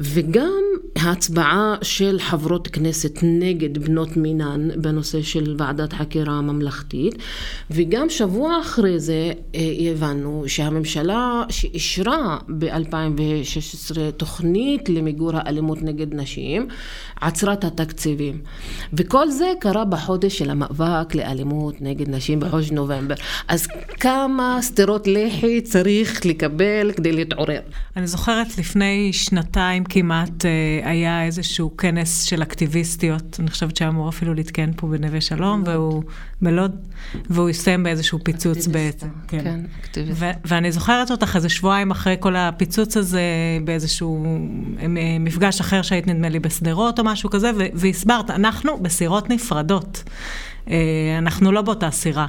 וגם 0.00 0.62
ההצבעה 0.96 1.74
של 1.82 2.18
חברות 2.20 2.68
כנסת 2.68 3.18
נגד 3.22 3.78
בנות 3.78 4.16
מינן 4.16 4.68
בנושא 4.76 5.22
של 5.22 5.54
ועדת 5.58 5.92
חקירה 5.92 6.40
ממלכתית, 6.40 7.14
וגם 7.70 8.10
שבוע 8.10 8.60
אחרי 8.60 9.00
זה 9.00 9.32
אה, 9.54 9.60
הבנו 9.90 10.44
שהממשלה 10.46 11.42
שאישרה 11.48 12.38
ב-2016 12.58 13.96
תוכנית 14.16 14.31
למיגור 14.88 15.30
האלימות 15.34 15.82
נגד 15.82 16.14
נשים, 16.14 16.66
עצרה 17.20 17.52
את 17.52 17.64
התקציבים. 17.64 18.38
וכל 18.92 19.30
זה 19.30 19.46
קרה 19.60 19.84
בחודש 19.84 20.38
של 20.38 20.50
המאבק 20.50 21.14
לאלימות 21.14 21.74
נגד 21.80 22.08
נשים 22.08 22.40
בחודש 22.40 22.70
נובמבר. 22.70 23.14
אז 23.48 23.66
כמה 24.00 24.58
סטירות 24.60 25.06
לחי 25.06 25.60
צריך 25.60 26.26
לקבל 26.26 26.92
כדי 26.96 27.12
להתעורר? 27.12 27.60
אני 27.96 28.06
זוכרת 28.06 28.58
לפני 28.58 29.12
שנתיים 29.12 29.84
כמעט 29.84 30.44
אה, 30.44 30.90
היה 30.90 31.24
איזשהו 31.24 31.76
כנס 31.76 32.22
של 32.22 32.42
אקטיביסטיות, 32.42 33.36
אני 33.40 33.50
חושבת 33.50 33.76
שהיה 33.76 33.90
אמור 33.90 34.08
אפילו 34.08 34.34
להתקן 34.34 34.70
פה 34.76 34.86
בנווה 34.86 35.20
שלום, 35.20 35.62
והוא 35.66 36.02
מלוד, 36.42 36.76
והוא 37.30 37.48
הסתיים 37.48 37.82
באיזשהו 37.82 38.18
פיצוץ 38.24 38.66
בעצם. 38.66 39.08
כן, 39.28 39.44
כן 39.44 39.60
אקטיביסט. 39.80 40.22
ואני 40.44 40.72
זוכרת 40.72 41.10
אותך 41.10 41.36
איזה 41.36 41.48
שבועיים 41.48 41.90
אחרי 41.90 42.16
כל 42.20 42.36
הפיצוץ 42.36 42.96
הזה, 42.96 43.22
באיזשהו 43.64 44.21
מפגש 45.20 45.60
אחר 45.60 45.82
שהיית 45.82 46.06
נדמה 46.06 46.28
לי 46.28 46.38
בשדרות 46.38 46.98
או 46.98 47.04
משהו 47.04 47.30
כזה, 47.30 47.50
והסברת, 47.74 48.30
אנחנו 48.30 48.78
בסירות 48.82 49.30
נפרדות. 49.30 50.02
אה, 50.70 51.18
אנחנו 51.18 51.52
לא 51.52 51.62
באותה 51.62 51.90
סירה. 51.90 52.26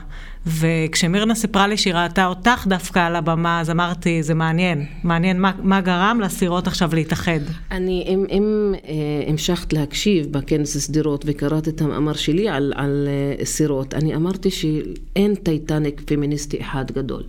וכשמירנה 0.48 1.36
סיפרה 1.36 1.68
לי 1.68 1.78
שהיא 1.78 1.94
ראתה 1.94 2.26
אותך 2.26 2.66
דווקא 2.68 3.00
על 3.00 3.16
הבמה, 3.16 3.62
אז 3.62 3.70
אמרתי, 3.70 4.24
זה 4.24 4.34
מעניין. 4.34 4.86
מעניין 5.04 5.42
מה, 5.42 5.52
מה 5.64 5.82
גרם 5.82 6.20
לסירות 6.24 6.68
עכשיו 6.68 6.96
להתאחד. 6.96 7.40
אני, 7.72 8.06
אם, 8.08 8.26
אם 8.30 8.74
אה, 8.88 8.94
המשכת 9.28 9.74
להקשיב 9.74 10.26
בכנס 10.32 10.86
שדרות 10.86 11.24
וקראת 11.28 11.68
את 11.68 11.82
המאמר 11.82 12.14
שלי 12.14 12.50
על, 12.50 12.74
על 12.76 13.08
אה, 13.40 13.46
סירות, 13.46 13.94
אני 13.94 14.16
אמרתי 14.16 14.52
שאין 14.52 15.36
טייטניק 15.36 16.02
פמיניסטי 16.06 16.62
אחד 16.62 16.92
גדול. 16.92 17.24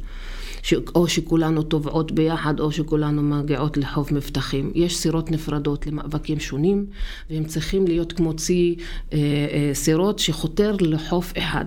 או 0.95 1.09
שכולנו 1.09 1.63
טובעות 1.63 2.13
ביחד, 2.13 2.61
או 2.61 2.73
שכולנו 2.73 3.23
מגיעות 3.23 3.77
לחוף 3.77 4.13
מבטחים. 4.13 4.73
יש 4.75 4.97
סירות 4.97 5.31
נפרדות 5.31 5.87
למאבקים 5.87 6.41
שונים, 6.41 6.87
והם 7.31 7.45
צריכים 7.45 7.87
להיות 7.87 8.13
כמו 8.13 8.35
צי 8.35 8.77
אה, 9.13 9.19
אה, 9.19 9.71
סירות 9.75 10.19
שחותר 10.19 10.77
לחוף 10.81 11.33
אחד. 11.39 11.65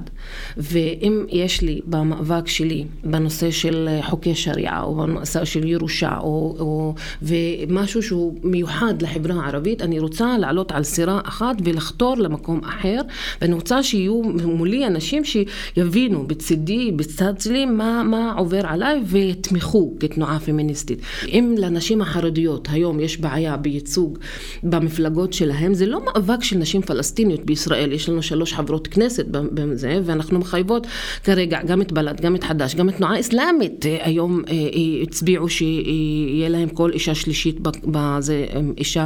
ואם 0.57 1.25
יש 1.29 1.61
לי 1.61 1.81
במאבק 1.85 2.47
שלי, 2.47 2.85
בנושא 3.03 3.51
של 3.51 3.89
חוקי 4.01 4.35
שריעה, 4.35 4.81
או 4.81 4.95
בנושא 4.95 5.45
של 5.45 5.67
ירושה, 5.67 6.17
או, 6.17 6.55
או, 6.59 6.95
ומשהו 7.21 8.03
שהוא 8.03 8.39
מיוחד 8.43 9.01
לחברה 9.01 9.43
הערבית, 9.43 9.81
אני 9.81 9.99
רוצה 9.99 10.37
לעלות 10.37 10.71
על 10.71 10.83
סירה 10.83 11.21
אחת 11.23 11.55
ולחתור 11.63 12.17
למקום 12.17 12.61
אחר, 12.63 13.01
ואני 13.41 13.53
רוצה 13.53 13.83
שיהיו 13.83 14.21
מולי 14.45 14.87
אנשים 14.87 15.23
שיבינו 15.23 16.27
בצידי, 16.27 16.91
בצד 16.91 17.33
שלי, 17.39 17.65
מה, 17.65 18.03
מה 18.03 18.33
עובר 18.37 18.61
עליי. 18.67 18.86
עליי 18.87 19.01
ויתמכו 19.05 19.93
כתנועה 19.99 20.39
פמיניסטית. 20.39 20.99
אם 21.27 21.55
לנשים 21.57 22.01
החרדיות 22.01 22.67
היום 22.71 22.99
יש 22.99 23.17
בעיה 23.17 23.57
בייצוג 23.57 24.17
במפלגות 24.63 25.33
שלהם, 25.33 25.73
זה 25.73 25.85
לא 25.85 26.05
מאבק 26.05 26.43
של 26.43 26.57
נשים 26.57 26.81
פלסטיניות 26.81 27.45
בישראל, 27.45 27.91
יש 27.91 28.09
לנו 28.09 28.23
שלוש 28.23 28.53
חברות 28.53 28.87
כנסת 28.87 29.25
בזה, 29.29 29.99
ואנחנו 30.03 30.39
מחייבות 30.39 30.87
כרגע 31.23 31.59
גם 31.65 31.81
את 31.81 31.91
בל"ד, 31.91 32.21
גם 32.21 32.35
את 32.35 32.43
חד"ש, 32.43 32.75
גם 32.75 32.89
את 32.89 32.95
תנועה 32.95 33.19
אסלאמית, 33.19 33.85
היום 34.01 34.41
אה, 34.47 34.53
אה, 34.53 35.03
הצביעו 35.03 35.49
שיהיה 35.49 36.49
להם 36.49 36.69
כל 36.69 36.91
אישה 36.91 37.15
שלישית, 37.15 37.59
בזה, 37.83 38.45
אישה, 38.77 39.05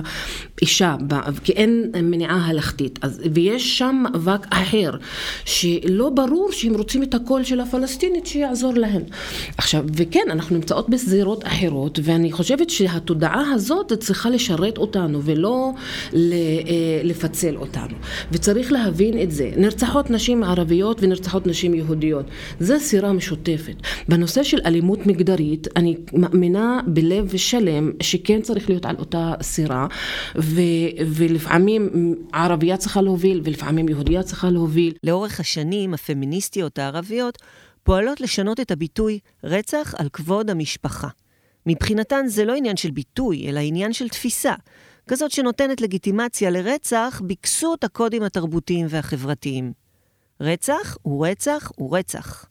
אישה, 0.61 0.95
כי 1.43 1.51
אין 1.51 1.91
מניעה 2.03 2.45
הלכתית. 2.47 3.00
אז, 3.01 3.21
ויש 3.33 3.77
שם 3.77 4.03
מאבק 4.03 4.47
אחר, 4.50 4.91
שלא 5.45 6.09
ברור 6.09 6.51
שהם 6.51 6.73
רוצים 6.73 7.03
את 7.03 7.13
הקול 7.13 7.43
של 7.43 7.59
הפלסטינית 7.59 8.25
שיעזור 8.25 8.73
להם. 8.73 9.01
עכשיו, 9.71 9.85
וכן, 9.95 10.25
אנחנו 10.29 10.55
נמצאות 10.55 10.89
בזירות 10.89 11.47
אחרות, 11.47 11.99
ואני 12.03 12.31
חושבת 12.31 12.69
שהתודעה 12.69 13.51
הזאת 13.51 13.93
צריכה 13.99 14.29
לשרת 14.29 14.77
אותנו 14.77 15.21
ולא 15.23 15.71
לפצל 17.03 17.55
אותנו. 17.55 17.95
וצריך 18.31 18.71
להבין 18.71 19.21
את 19.21 19.31
זה. 19.31 19.51
נרצחות 19.57 20.09
נשים 20.09 20.43
ערביות 20.43 20.97
ונרצחות 21.03 21.47
נשים 21.47 21.73
יהודיות. 21.73 22.25
זה 22.59 22.79
סירה 22.79 23.13
משותפת. 23.13 23.75
בנושא 24.07 24.43
של 24.43 24.57
אלימות 24.65 25.05
מגדרית, 25.07 25.67
אני 25.75 25.97
מאמינה 26.13 26.79
בלב 26.87 27.37
שלם 27.37 27.91
שכן 28.01 28.41
צריך 28.41 28.69
להיות 28.69 28.85
על 28.85 28.95
אותה 28.99 29.33
סירה, 29.41 29.87
ו, 30.35 30.61
ולפעמים 31.07 32.15
ערבייה 32.33 32.77
צריכה 32.77 33.01
להוביל, 33.01 33.41
ולפעמים 33.43 33.89
יהודייה 33.89 34.23
צריכה 34.23 34.49
להוביל. 34.49 34.93
לאורך 35.03 35.39
השנים, 35.39 35.93
הפמיניסטיות 35.93 36.79
הערביות 36.79 37.37
פועלות 37.83 38.21
לשנות 38.21 38.59
את 38.59 38.71
הביטוי 38.71 39.19
רצח 39.43 39.93
על 39.97 40.09
כבוד 40.09 40.50
המשפחה. 40.50 41.07
מבחינתן 41.65 42.27
זה 42.27 42.45
לא 42.45 42.55
עניין 42.55 42.77
של 42.77 42.91
ביטוי, 42.91 43.50
אלא 43.50 43.59
עניין 43.59 43.93
של 43.93 44.09
תפיסה. 44.09 44.53
כזאת 45.07 45.31
שנותנת 45.31 45.81
לגיטימציה 45.81 46.50
לרצח 46.50 47.21
בכסות 47.27 47.83
הקודים 47.83 48.23
התרבותיים 48.23 48.85
והחברתיים. 48.89 49.73
רצח 50.41 50.97
הוא 51.01 51.27
רצח 51.27 51.71
הוא 51.75 51.97
רצח. 51.97 52.45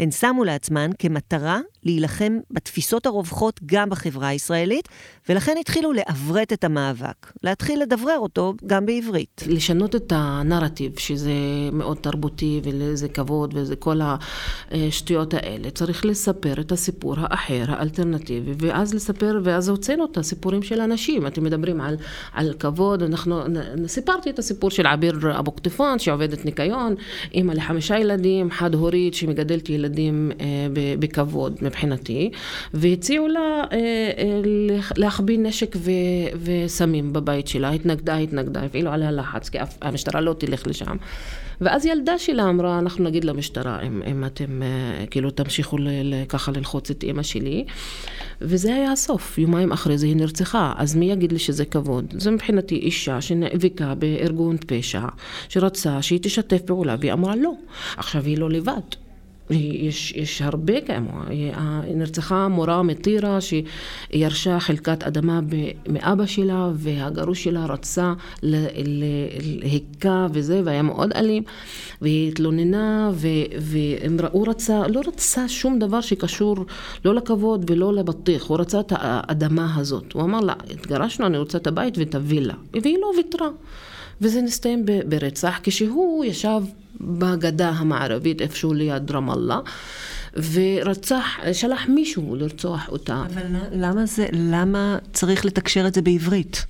הן 0.00 0.10
שמו 0.10 0.44
לעצמן 0.44 0.90
כמטרה 0.98 1.60
להילחם 1.84 2.38
בתפיסות 2.50 3.06
הרווחות 3.06 3.60
גם 3.66 3.90
בחברה 3.90 4.28
הישראלית, 4.28 4.88
ולכן 5.28 5.56
התחילו 5.60 5.92
לעברת 5.92 6.52
את 6.52 6.64
המאבק, 6.64 7.32
להתחיל 7.42 7.82
לדברר 7.82 8.18
אותו 8.18 8.54
גם 8.66 8.86
בעברית. 8.86 9.42
לשנות 9.48 9.96
את 9.96 10.12
הנרטיב, 10.16 10.98
שזה 10.98 11.32
מאוד 11.72 11.96
תרבותי 11.96 12.60
ולזה 12.64 13.08
כבוד 13.08 13.54
וזה 13.56 13.76
כל 13.76 14.00
השטויות 14.70 15.34
האלה. 15.34 15.70
צריך 15.70 16.04
לספר 16.04 16.60
את 16.60 16.72
הסיפור 16.72 17.14
האחר, 17.18 17.64
האלטרנטיבי, 17.68 18.52
ואז 18.58 18.94
לספר, 18.94 19.40
ואז 19.44 19.68
הוצאנו 19.68 20.04
את 20.04 20.16
הסיפורים 20.16 20.62
של 20.62 20.80
אנשים. 20.80 21.26
אתם 21.26 21.44
מדברים 21.44 21.80
על, 21.80 21.96
על 22.32 22.54
כבוד, 22.58 23.02
אנחנו, 23.02 23.42
סיפרתי 23.86 24.30
את 24.30 24.38
הסיפור 24.38 24.70
של 24.70 24.86
עביר 24.86 25.38
אבו 25.38 25.52
קטיפון, 25.52 25.98
שעובדת 25.98 26.44
ניקיון, 26.44 26.94
אימא 27.34 27.52
לחמישה 27.52 27.98
ילדים, 27.98 28.50
חד-הורית, 28.50 29.14
שמגדלת 29.14 29.68
ילדים 29.68 30.32
אה, 30.40 30.46
בכבוד. 30.98 31.58
מבחינתי, 31.72 32.30
והציעו 32.74 33.28
לה 33.28 33.64
אה, 33.72 33.78
אה, 34.18 34.40
להחביא 34.96 35.38
נשק 35.38 35.76
ו, 35.76 35.90
וסמים 36.42 37.12
בבית 37.12 37.48
שלה, 37.48 37.70
התנגדה, 37.70 38.16
התנגדה, 38.16 38.62
הפעילו 38.62 38.90
עליה 38.90 39.10
לחץ, 39.10 39.48
כי 39.48 39.58
המשטרה 39.82 40.20
לא 40.20 40.34
תלך 40.38 40.66
לשם. 40.66 40.96
ואז 41.60 41.86
ילדה 41.86 42.18
שלה 42.18 42.48
אמרה, 42.48 42.78
אנחנו 42.78 43.04
נגיד 43.04 43.24
למשטרה, 43.24 43.80
אם, 43.82 44.02
אם 44.06 44.24
אתם 44.24 44.62
אה, 44.62 45.06
כאילו 45.06 45.30
תמשיכו 45.30 45.78
ל, 45.78 45.88
ל, 45.88 46.24
ככה 46.28 46.52
ללחוץ 46.52 46.90
את 46.90 47.02
אימא 47.02 47.22
שלי. 47.22 47.64
וזה 48.40 48.74
היה 48.74 48.92
הסוף, 48.92 49.38
יומיים 49.38 49.72
אחרי 49.72 49.98
זה 49.98 50.06
היא 50.06 50.16
נרצחה, 50.16 50.72
אז 50.76 50.96
מי 50.96 51.10
יגיד 51.12 51.32
לי 51.32 51.38
שזה 51.38 51.64
כבוד? 51.64 52.04
זה 52.18 52.30
מבחינתי 52.30 52.74
אישה 52.74 53.20
שנאבקה 53.20 53.94
בארגון 53.94 54.56
פשע, 54.66 55.02
שרצה 55.48 56.02
שהיא 56.02 56.18
תשתף 56.22 56.60
פעולה, 56.60 56.96
והיא 57.00 57.12
אמרה 57.12 57.36
לא. 57.36 57.52
עכשיו 57.96 58.24
היא 58.24 58.38
לא 58.38 58.50
לבד. 58.50 59.01
יש, 59.50 60.12
יש 60.12 60.42
הרבה 60.42 60.80
כמוה. 60.80 61.24
נרצחה 61.94 62.48
מורה 62.48 62.82
מטירה 62.82 63.38
שירשה 63.40 64.60
חלקת 64.60 65.02
אדמה 65.02 65.40
מאבא 65.88 66.26
שלה 66.26 66.70
והגרוש 66.74 67.44
שלה 67.44 67.66
רצה, 67.66 68.12
להיכה 68.42 70.26
וזה, 70.32 70.60
והיה 70.64 70.82
מאוד 70.82 71.12
אלים, 71.12 71.42
והיא 72.02 72.28
התלוננה, 72.28 73.10
והוא 73.60 74.48
רצה, 74.48 74.88
לא 74.88 75.00
רצה 75.06 75.48
שום 75.48 75.78
דבר 75.78 76.00
שקשור 76.00 76.56
לא 77.04 77.14
לכבוד 77.14 77.70
ולא 77.70 77.94
לבטיח, 77.94 78.46
הוא 78.46 78.58
רצה 78.58 78.80
את 78.80 78.92
האדמה 78.96 79.74
הזאת. 79.76 80.12
הוא 80.12 80.22
אמר 80.22 80.40
לה, 80.40 80.54
התגרשנו, 80.70 81.26
אני 81.26 81.38
רוצה 81.38 81.58
את 81.58 81.66
הבית 81.66 81.98
ואת 81.98 82.14
הווילה. 82.14 82.54
והיא 82.82 82.98
לא 83.00 83.12
ויתרה. 83.16 83.48
וזה 84.20 84.42
נסתיים 84.42 84.86
ברצח, 85.06 85.60
כשהוא 85.62 86.24
ישב 86.24 86.62
בגדה 87.02 87.70
המערבית, 87.70 88.42
איפשהו 88.42 88.74
ליד 88.74 89.10
רמאללה, 89.10 89.58
ורצח, 90.52 91.24
שלח 91.52 91.88
מישהו 91.88 92.36
לרצוח 92.36 92.88
אותה. 92.88 93.24
אבל 93.34 93.42
למה 93.72 94.06
זה, 94.06 94.26
למה 94.32 94.98
צריך 95.12 95.44
לתקשר 95.44 95.86
את 95.86 95.94
זה 95.94 96.02
בעברית? 96.02 96.66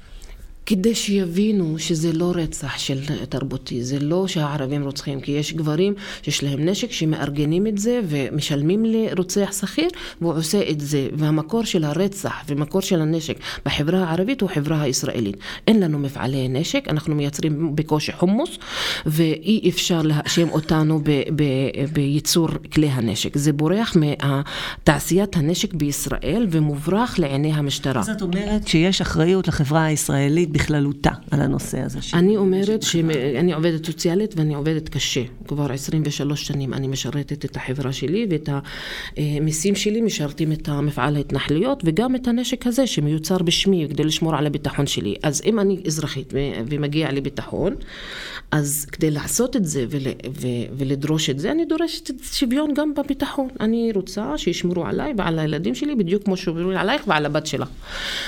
כדי 0.67 0.95
שיבינו 0.95 1.79
שזה 1.79 2.13
לא 2.13 2.33
רצח 2.35 2.79
של 2.79 3.01
תרבותי, 3.29 3.85
זה 3.85 3.99
לא 4.01 4.29
שהערבים 4.29 4.83
רוצחים, 4.85 5.21
כי 5.21 5.33
יש 5.33 5.53
גברים 5.53 5.95
שיש 6.23 6.45
להם 6.45 6.69
נשק 6.69 6.93
שמארגנים 6.93 7.67
את 7.67 7.79
זה 7.79 8.01
ומשלמים 8.09 8.85
לרוצח 8.85 9.53
שכיר 9.61 9.89
והוא 10.21 10.35
עושה 10.35 10.71
את 10.71 10.81
זה. 10.81 11.09
והמקור 11.13 11.65
של 11.65 11.85
הרצח 11.85 12.45
ומקור 12.49 12.81
של 12.81 13.01
הנשק 13.01 13.37
בחברה 13.67 14.05
הערבית 14.05 14.41
הוא 14.41 14.51
החברה 14.51 14.83
הישראלית. 14.83 15.37
אין 15.67 15.81
לנו 15.81 15.99
מפעלי 15.99 16.49
נשק, 16.49 16.85
אנחנו 16.89 17.15
מייצרים 17.15 17.77
בקושי 17.77 18.13
חומוס 18.13 18.59
ואי 19.07 19.71
אפשר 19.71 20.03
להאשים 20.03 20.49
אותנו 20.49 21.01
ב- 21.05 21.23
ב- 21.37 21.85
בייצור 21.93 22.49
כלי 22.73 22.89
הנשק. 22.89 23.39
זה 23.39 23.53
בורח 23.53 23.97
מתעשיית 23.97 25.37
הנשק 25.37 25.75
בישראל 25.75 26.47
ומוברח 26.51 27.19
לעיני 27.19 27.53
המשטרה. 27.53 28.01
אז 28.01 28.11
את 28.11 28.23
אומרת 28.23 28.69
שיש 28.69 29.01
אחריות 29.01 29.49
לחברה 29.49 29.85
הישראלית 29.85 30.52
בכללותה 30.53 31.11
על 31.31 31.41
הנושא 31.41 31.81
הזה. 31.81 31.99
אני 32.15 32.37
אומרת 32.37 32.83
שאני 32.83 33.53
עובדת 33.53 33.87
סוציאלית 33.87 34.35
ואני 34.37 34.55
עובדת 34.55 34.89
קשה. 34.89 35.23
כבר 35.49 35.73
23 35.73 36.47
שנים 36.47 36.75
אני 36.75 36.89
משרתת 36.89 37.45
את 37.45 37.57
החברה 37.57 37.93
שלי 37.93 38.27
ואת 38.31 38.49
המיסים 39.17 39.75
שלי 39.75 40.01
משרתים 40.01 40.53
את 40.53 40.69
המפעל 40.69 41.17
ההתנחלויות 41.17 41.83
וגם 41.85 42.15
את 42.15 42.29
הנשק 42.29 42.67
הזה 42.67 42.87
שמיוצר 42.87 43.39
בשמי 43.39 43.87
כדי 43.91 44.05
לשמור 44.05 44.37
על 44.37 44.47
הביטחון 44.47 44.87
שלי. 44.87 45.15
אז 45.23 45.43
אם 45.47 45.61
אני 45.61 45.81
אזרחית 45.87 46.33
ומגיע 46.67 47.11
לי 47.11 47.21
ביטחון, 47.21 47.75
אז 48.51 48.87
כדי 48.93 49.11
לעשות 49.11 49.57
את 49.57 49.65
זה 49.65 49.87
ול, 49.91 50.01
ו, 50.41 50.47
ולדרוש 50.79 51.31
את 51.31 51.39
זה, 51.39 51.51
אני 51.51 51.65
דורשת 51.65 52.11
שוויון 52.33 52.75
גם 52.75 52.95
בביטחון. 52.95 53.49
אני 53.61 53.91
רוצה 53.95 54.39
שישמרו 54.39 54.87
עליי 54.87 55.13
ועל 55.17 55.39
הילדים 55.39 55.75
שלי 55.75 55.95
בדיוק 55.95 56.25
כמו 56.25 56.37
שומרו 56.37 56.71
עלייך 56.71 57.03
ועל 57.07 57.27
הבת 57.27 57.47
שלך. 57.47 57.69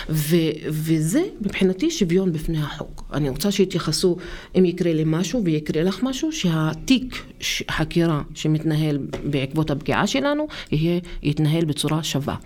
ו, 0.09 0.37
וזה 0.69 1.23
מבחינתי 1.41 1.91
שוויון 1.91 2.14
בפני 2.23 2.59
החוק. 2.59 3.05
אני 3.13 3.29
רוצה 3.29 3.51
שיתייחסו, 3.51 4.17
אם 4.59 4.65
יקרה 4.65 4.93
לי 4.93 5.03
משהו 5.07 5.45
ויקרה 5.45 5.83
לך 5.83 6.03
משהו, 6.03 6.33
שהתיק 6.33 7.27
חקירה 7.71 8.23
שמתנהל 8.35 8.99
בעקבות 9.31 9.71
הפגיעה 9.71 10.07
שלנו, 10.07 10.47
יהיה, 10.73 11.01
יתנהל 11.23 11.65
בצורה 11.65 12.03
שווה. 12.03 12.37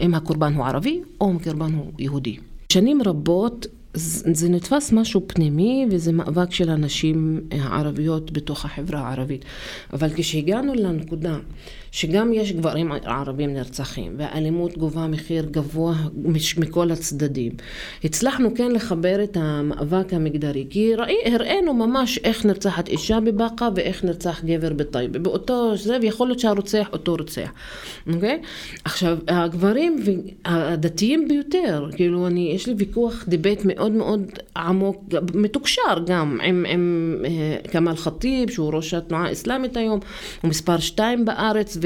אם 0.00 0.14
הקורבן 0.14 0.54
הוא 0.54 0.66
ערבי 0.66 1.00
או 1.20 1.30
אם 1.30 1.36
הקורבן 1.36 1.74
הוא 1.74 1.92
יהודי. 1.98 2.36
שנים 2.72 3.02
רבות 3.04 3.66
זה 3.94 4.48
נתפס 4.48 4.92
משהו 4.92 5.22
פנימי 5.26 5.86
וזה 5.90 6.12
מאבק 6.12 6.52
של 6.52 6.70
הנשים 6.70 7.40
הערביות 7.50 8.32
בתוך 8.32 8.64
החברה 8.64 9.00
הערבית. 9.00 9.44
אבל 9.92 10.08
כשהגענו 10.16 10.74
לנקודה 10.74 11.38
שגם 11.94 12.32
יש 12.32 12.52
גברים 12.52 12.92
ערבים 12.92 13.54
נרצחים 13.54 14.14
והאלימות 14.18 14.78
גובה 14.78 15.06
מחיר 15.06 15.44
גבוה 15.50 15.94
מכל 16.56 16.90
הצדדים, 16.90 17.52
הצלחנו 18.04 18.54
כן 18.54 18.72
לחבר 18.72 19.24
את 19.24 19.36
המאבק 19.40 20.14
המגדרי 20.14 20.66
כי 20.70 20.94
ראי, 20.94 21.16
הראינו 21.24 21.74
ממש 21.74 22.18
איך 22.18 22.46
נרצחת 22.46 22.88
אישה 22.88 23.20
בבאקה 23.20 23.68
ואיך 23.74 24.04
נרצח 24.04 24.44
גבר 24.44 24.72
בטייבה. 24.72 25.18
באותו 25.18 25.76
זה, 25.76 25.98
ויכול 26.02 26.28
להיות 26.28 26.38
שהרוצח 26.38 26.88
אותו 26.92 27.16
רוצח. 27.16 27.50
אוקיי? 28.14 28.42
עכשיו, 28.84 29.18
הגברים 29.28 29.96
הדתיים 30.44 31.28
ביותר, 31.28 31.88
כאילו 31.96 32.26
אני, 32.26 32.52
יש 32.54 32.66
לי 32.66 32.74
ויכוח, 32.78 33.24
debate 33.28 33.60
מאוד 33.64 33.92
מאוד 33.92 34.22
עמוק, 34.56 35.04
מתוקשר 35.34 36.04
גם 36.06 36.38
עם, 36.42 36.66
עם 36.68 37.14
uh, 37.22 37.68
כמאל 37.68 37.96
ח'טיב, 37.96 38.50
שהוא 38.50 38.74
ראש 38.74 38.94
התנועה 38.94 39.26
האסלאמית 39.26 39.76
היום, 39.76 40.00
הוא 40.42 40.48
מספר 40.48 40.78
שתיים 40.78 41.24
בארץ, 41.24 41.76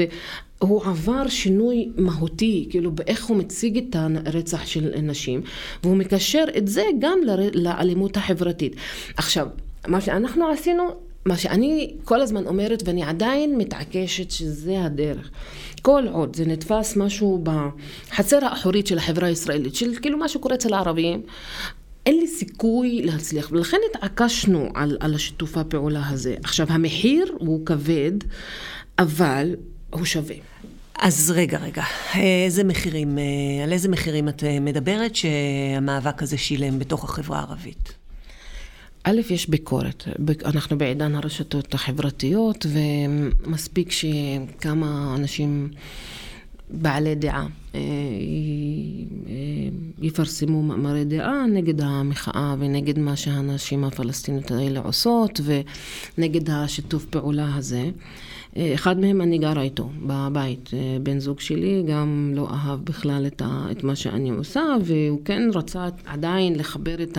והוא 0.61 0.83
עבר 0.85 1.27
שינוי 1.27 1.89
מהותי, 1.97 2.67
כאילו 2.69 2.91
באיך 2.91 3.25
הוא 3.25 3.37
מציג 3.37 3.77
את 3.77 3.95
הרצח 4.25 4.65
של 4.65 4.91
נשים, 5.01 5.41
והוא 5.83 5.97
מקשר 5.97 6.43
את 6.57 6.67
זה 6.67 6.83
גם 6.99 7.19
לאלימות 7.53 8.17
החברתית. 8.17 8.75
עכשיו, 9.17 9.47
מה 9.87 10.01
שאנחנו 10.01 10.51
עשינו, 10.51 10.83
מה 11.25 11.37
שאני 11.37 11.93
כל 12.03 12.21
הזמן 12.21 12.47
אומרת, 12.47 12.83
ואני 12.85 13.03
עדיין 13.03 13.57
מתעקשת 13.57 14.31
שזה 14.31 14.83
הדרך. 14.83 15.29
כל 15.81 16.03
עוד 16.11 16.35
זה 16.35 16.45
נתפס 16.45 16.95
משהו 16.95 17.43
בחצר 17.43 18.45
האחורית 18.45 18.87
של 18.87 18.97
החברה 18.97 19.27
הישראלית, 19.27 19.75
של 19.75 19.95
כאילו 20.01 20.17
מה 20.17 20.29
שקורה 20.29 20.55
אצל 20.55 20.73
הערבים, 20.73 21.21
אין 22.05 22.19
לי 22.19 22.27
סיכוי 22.27 23.01
להצליח, 23.03 23.51
ולכן 23.51 23.77
התעקשנו 23.89 24.69
על, 24.73 24.97
על 24.99 25.15
השיתוף 25.15 25.57
הפעולה 25.57 26.09
הזה. 26.09 26.35
עכשיו, 26.43 26.67
המחיר 26.69 27.35
הוא 27.39 27.65
כבד, 27.65 28.11
אבל 28.99 29.55
הוא 29.89 30.05
שווה. 30.05 30.35
אז 30.99 31.33
רגע, 31.35 31.57
רגע, 31.57 31.83
איזה 32.15 32.63
מחירים, 32.63 33.17
אה, 33.17 33.63
על 33.63 33.71
איזה 33.71 33.89
מחירים 33.89 34.29
את 34.29 34.43
אה, 34.43 34.59
מדברת 34.59 35.15
שהמאבק 35.15 36.23
הזה 36.23 36.37
שילם 36.37 36.79
בתוך 36.79 37.03
החברה 37.03 37.39
הערבית? 37.39 37.93
א', 39.03 39.21
יש 39.29 39.49
ביקורת. 39.49 40.03
אנחנו 40.45 40.77
בעידן 40.77 41.15
הרשתות 41.15 41.73
החברתיות, 41.73 42.65
ומספיק 42.69 43.91
שכמה 43.91 45.15
אנשים 45.15 45.69
בעלי 46.69 47.15
דעה 47.15 47.47
יפרסמו 50.01 50.63
מאמרי 50.63 51.05
דעה 51.05 51.45
נגד 51.53 51.81
המחאה 51.81 52.55
ונגד 52.59 52.99
מה 52.99 53.15
שהנשים 53.15 53.83
הפלסטיניות 53.83 54.51
האלה 54.51 54.79
עושות 54.79 55.39
ונגד 56.17 56.49
השיתוף 56.49 57.05
פעולה 57.05 57.55
הזה. 57.55 57.89
אחד 58.57 58.99
מהם 58.99 59.21
אני 59.21 59.37
גרה 59.37 59.61
איתו 59.61 59.89
בבית. 60.01 60.69
בן 61.03 61.19
זוג 61.19 61.39
שלי 61.39 61.83
גם 61.87 62.31
לא 62.35 62.47
אהב 62.49 62.79
בכלל 62.83 63.23
את, 63.27 63.41
ה, 63.41 63.67
את 63.71 63.83
מה 63.83 63.95
שאני 63.95 64.29
עושה, 64.29 64.63
והוא 64.83 65.19
כן 65.25 65.41
רצה 65.53 65.87
עדיין 66.05 66.55
לחבר 66.55 67.03
את 67.03 67.17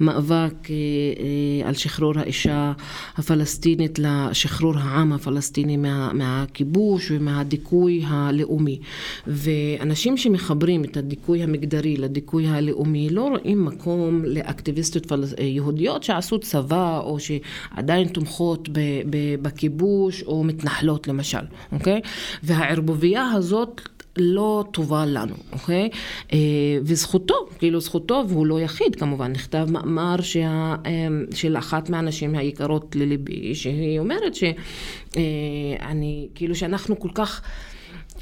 המאבק 0.00 0.70
אה, 0.70 0.74
אה, 0.74 1.68
על 1.68 1.74
שחרור 1.74 2.18
האישה 2.18 2.72
הפלסטינית 3.16 3.98
לשחרור 3.98 4.74
העם 4.76 5.12
הפלסטיני 5.12 5.76
מה, 5.76 6.12
מהכיבוש 6.12 7.10
ומהדיכוי 7.10 8.02
הלאומי. 8.06 8.78
ואנשים 9.26 10.16
שמחברים 10.16 10.84
את 10.84 10.96
הדיכוי 10.96 11.42
המגדרי 11.42 11.96
לדיכוי 11.96 12.48
הלאומי 12.48 13.10
לא 13.10 13.28
רואים 13.28 13.64
מקום 13.64 14.24
לאקטיביסטיות 14.24 15.06
פלס... 15.06 15.34
יהודיות 15.38 16.02
שעשו 16.02 16.38
צבא 16.38 17.00
או 17.00 17.18
שעדיין 17.20 18.08
תומכות 18.08 18.68
בכיבוש 19.42 20.22
או 20.22 20.44
מתנחלות 20.52 21.08
למשל, 21.08 21.44
אוקיי? 21.72 22.00
והערבוביה 22.42 23.30
הזאת 23.30 23.80
לא 24.16 24.64
טובה 24.70 25.06
לנו, 25.06 25.34
אוקיי? 25.52 25.88
אה, 26.32 26.38
וזכותו, 26.82 27.34
כאילו 27.58 27.80
זכותו, 27.80 28.24
והוא 28.28 28.46
לא 28.46 28.60
יחיד 28.60 28.96
כמובן, 28.96 29.32
נכתב 29.32 29.66
מאמר 29.70 30.20
שה, 30.20 30.74
אה, 30.86 31.06
של 31.34 31.56
אחת 31.56 31.90
מהנשים 31.90 32.34
היקרות 32.34 32.96
לליבי, 32.96 33.54
שהיא 33.54 33.98
אומרת 33.98 34.34
שאני, 34.34 34.58
אה, 35.16 36.34
כאילו 36.34 36.54
שאנחנו 36.54 37.00
כל 37.00 37.10
כך... 37.14 37.42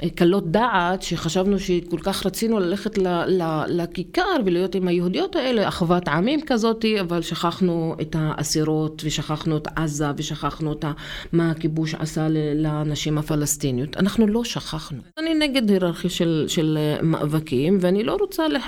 קלות 0.09 0.51
דעת, 0.51 1.03
שחשבנו 1.03 1.59
שכל 1.59 1.99
כך 2.03 2.27
רצינו 2.27 2.59
ללכת 2.59 2.99
ל, 2.99 3.07
ל, 3.27 3.63
לכיכר 3.69 4.37
ולהיות 4.45 4.75
עם 4.75 4.89
היהודיות 4.89 5.37
האלה, 5.37 5.69
אחוות 5.69 6.09
עמים 6.09 6.41
כזאת, 6.47 6.85
אבל 7.01 7.23
שכחנו 7.23 7.95
את 8.01 8.17
האסירות 8.19 9.03
ושכחנו 9.05 9.57
את 9.57 9.69
עזה 9.77 10.07
ושכחנו 10.17 10.73
את 10.73 10.85
מה 11.33 11.51
הכיבוש 11.51 11.95
עשה 11.95 12.27
לנשים 12.55 13.19
הפלסטיניות. 13.19 13.97
אנחנו 13.97 14.27
לא 14.27 14.45
שכחנו. 14.45 14.99
אני 15.19 15.35
נגד 15.35 15.71
היררכיה 15.71 16.11
של, 16.11 16.45
של 16.49 16.79
מאבקים, 17.03 17.79
ואני 17.81 18.05
לא 18.05 18.17
רוצה 18.21 18.49
לח, 18.49 18.65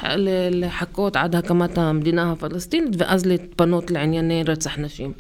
לחכות 0.50 1.16
עד 1.16 1.36
הקמת 1.36 1.78
המדינה 1.78 2.32
הפלסטינית 2.32 2.94
ואז 2.98 3.26
להתפנות 3.26 3.90
לענייני 3.90 4.42
רצח 4.46 4.78
נשים. 4.78 5.12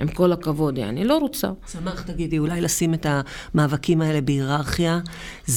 עם 0.00 0.08
כל 0.08 0.32
הכבוד, 0.32 0.78
אני 0.78 1.04
לא 1.04 1.18
רוצה. 1.18 1.48
שמח, 1.72 2.02
תגידי, 2.02 2.38
אולי 2.38 2.60
לשים 2.60 2.94
את 2.94 3.06
המאבקים 3.08 4.02
האלה 4.02 4.20
בהיררכיה. 4.20 5.00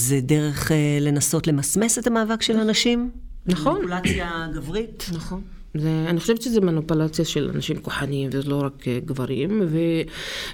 זה 0.01 0.21
דרך 0.21 0.71
אה, 0.71 0.97
לנסות 1.01 1.47
למסמס 1.47 1.99
את 1.99 2.07
המאבק 2.07 2.41
של 2.41 2.59
הנשים? 2.59 3.11
נכון. 3.45 3.75
מניפולציה 3.75 4.47
גברית? 4.53 5.05
נכון. 5.13 5.41
זה, 5.73 6.05
אני 6.07 6.19
חושבת 6.19 6.41
שזה 6.41 6.61
מנופלציה 6.61 7.25
של 7.25 7.51
אנשים 7.55 7.75
כוחניים 7.77 8.29
ולא 8.33 8.61
רק 8.63 8.87
אה, 8.87 8.99
גברים, 9.05 9.61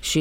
וש, 0.01 0.17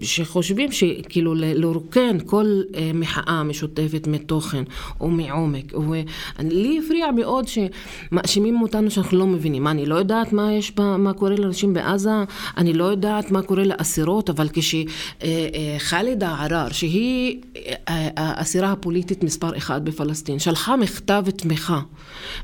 שחושבים 0.00 0.72
שכאילו 0.72 1.34
לרוקן 1.34 2.16
כל 2.26 2.62
אה, 2.74 2.90
מחאה 2.94 3.42
משותפת 3.42 4.06
מתוכן 4.06 4.62
או 5.00 5.08
מעומק. 5.08 5.72
ולי 5.74 6.80
הפריע 6.84 7.10
מאוד 7.10 7.44
שמאשימים 7.48 8.62
אותנו 8.62 8.90
שאנחנו 8.90 9.18
לא 9.18 9.26
מבינים. 9.26 9.64
מה, 9.64 9.70
אני 9.70 9.86
לא 9.86 9.94
יודעת 9.94 10.32
מה 10.32 10.52
יש, 10.52 10.72
מה 10.98 11.12
קורה 11.12 11.36
לאנשים 11.36 11.74
בעזה, 11.74 12.10
אני 12.56 12.72
לא 12.72 12.84
יודעת 12.84 13.30
מה 13.30 13.42
קורה 13.42 13.64
לאסירות, 13.64 14.30
אבל 14.30 14.48
כשחאלידה 14.52 16.28
אה, 16.28 16.44
ערר, 16.44 16.68
שהיא 16.72 17.40
האסירה 17.86 18.72
הפוליטית 18.72 19.24
מספר 19.24 19.56
אחת 19.56 19.82
בפלסטין, 19.82 20.38
שלחה 20.38 20.76
מכתב 20.76 21.24
תמיכה 21.36 21.80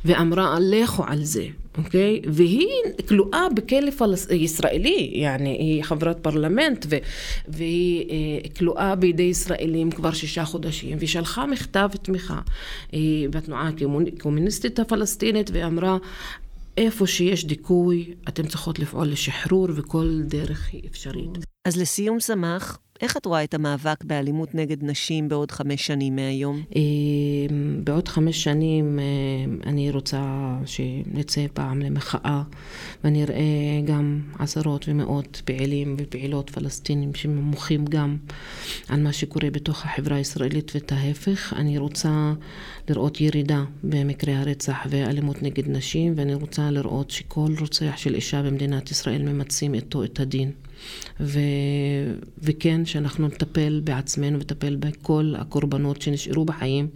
ואמרה, 0.05 0.57
לכו 0.61 1.05
על 1.07 1.25
זה. 1.25 1.64
אוקיי? 1.79 2.21
Okay? 2.25 2.29
והיא 2.33 2.69
כלואה 3.09 3.47
בכלא 3.55 3.91
פלס... 3.91 4.31
ישראלי, 4.31 5.11
יעני, 5.15 5.51
היא 5.51 5.83
חברת 5.83 6.19
פרלמנט, 6.21 6.87
ו... 6.89 6.97
והיא 7.49 8.11
אה, 8.11 8.49
כלואה 8.57 8.95
בידי 8.95 9.23
ישראלים 9.23 9.91
כבר 9.91 10.13
שישה 10.13 10.45
חודשים, 10.45 10.97
והיא 10.97 11.09
שלחה 11.09 11.47
מכתב 11.47 11.91
תמיכה 12.03 12.41
אה, 12.95 12.99
בתנועה 13.31 13.71
הקומוניסטית 14.17 14.79
הפלסטינית, 14.79 15.51
ואמרה, 15.53 15.99
איפה 16.77 17.07
שיש 17.07 17.45
דיכוי, 17.45 18.15
אתם 18.29 18.47
צריכות 18.47 18.79
לפעול 18.79 19.07
לשחרור, 19.07 19.69
וכל 19.75 20.21
דרך 20.23 20.69
היא 20.73 20.83
אפשרית. 20.91 21.31
אז 21.65 21.77
לסיום, 21.77 22.21
שמח, 22.21 22.79
איך 23.05 23.17
את 23.17 23.27
רואה 23.27 23.45
את 23.45 23.55
המאבק 23.55 24.05
באלימות 24.05 24.55
נגד 24.55 24.85
נשים 24.85 25.29
בעוד 25.29 25.51
חמש 25.51 25.87
שנים 25.87 26.17
מהיום? 26.17 26.63
אה, 26.77 26.83
בעוד 27.85 28.09
חמש 28.09 28.45
שנים 28.45 28.99
אה, 28.99 29.05
אני 29.71 29.91
רוצה 29.91 30.23
שנצא 30.67 31.47
פעם 31.55 31.83
למחאה 31.83 32.43
ונראה 33.05 33.43
גם 33.85 34.21
עשרות 34.39 34.85
ומאות 34.89 35.43
פעילים 35.45 35.97
ופעילות 35.99 36.51
פלסטינים 36.51 37.15
שממוחים 37.15 37.85
גם 37.85 38.17
על 38.89 39.03
מה 39.03 39.13
שקורה 39.13 39.51
בתוך 39.51 39.85
החברה 39.85 40.17
הישראלית 40.17 40.73
ואת 40.75 40.93
ההפך. 40.93 41.53
אני 41.57 41.79
רוצה 41.79 42.33
לראות 42.89 43.21
ירידה 43.21 43.65
במקרי 43.85 44.35
הרצח 44.35 44.87
ואלימות 44.91 45.43
נגד 45.43 45.69
נשים 45.69 46.13
ואני 46.17 46.35
רוצה 46.35 46.71
לראות 46.71 47.11
שכל 47.11 47.51
רוצח 47.61 47.97
של 47.97 48.15
אישה 48.15 48.43
במדינת 48.43 48.91
ישראל 48.91 49.23
ממצים 49.23 49.75
איתו 49.75 50.05
את 50.05 50.21
הדין. 50.21 50.51
ו... 51.21 51.39
וכן, 52.39 52.85
שאנחנו 52.85 53.27
נטפל 53.27 53.81
בעצמנו 53.85 54.39
ונטפל 54.39 54.77
בכל 54.77 55.35
הקורבנות 55.39 56.03
שנשארו 56.03 56.45
בחיים, 56.45 56.89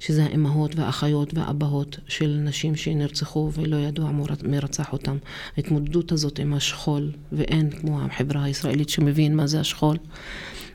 שזה 0.00 0.24
האימהות 0.24 0.76
והאחיות 0.76 1.34
והאבהות 1.34 1.98
של 2.08 2.40
נשים 2.44 2.76
שנרצחו 2.76 3.50
ולא 3.54 3.76
ידעו 3.76 4.06
מי 4.44 4.58
רצח 4.58 4.92
אותם. 4.92 5.16
ההתמודדות 5.56 6.12
הזאת 6.12 6.38
עם 6.38 6.54
השכול, 6.54 7.10
ואין 7.32 7.70
כמו 7.70 8.02
החברה 8.02 8.44
הישראלית 8.44 8.88
שמבין 8.88 9.36
מה 9.36 9.46
זה 9.46 9.60
השכול. 9.60 9.96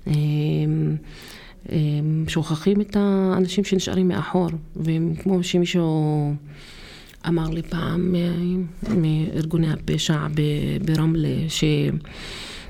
אמ, 0.08 0.96
אמ, 1.72 2.26
שוכחים 2.28 2.82
את 2.82 2.96
האנשים 3.00 3.64
שנשארים 3.64 4.08
מאחור, 4.08 4.50
וכמו 4.76 5.44
שמישהו 5.44 6.34
אמר 7.28 7.50
לי 7.50 7.62
פעם 7.62 8.16
מארגוני 8.98 9.72
הפשע 9.72 10.28
ברמלה, 10.86 11.36
ש... 11.48 11.64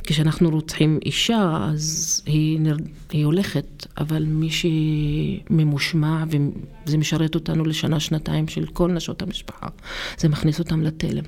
כשאנחנו 0.05 0.49
רוצחים 0.49 0.99
אישה, 1.05 1.67
אז 1.71 2.21
היא, 2.25 2.59
נר... 2.59 2.77
היא 3.11 3.25
הולכת, 3.25 3.87
אבל 3.97 4.25
מי 4.25 4.49
שממושמע 4.49 6.23
וזה 6.27 6.97
משרת 6.97 7.35
אותנו 7.35 7.65
לשנה, 7.65 7.99
שנתיים 7.99 8.47
של 8.47 8.65
כל 8.65 8.91
נשות 8.91 9.21
המשפחה, 9.21 9.67
זה 10.17 10.29
מכניס 10.29 10.59
אותם 10.59 10.81
לתלם. 10.81 11.23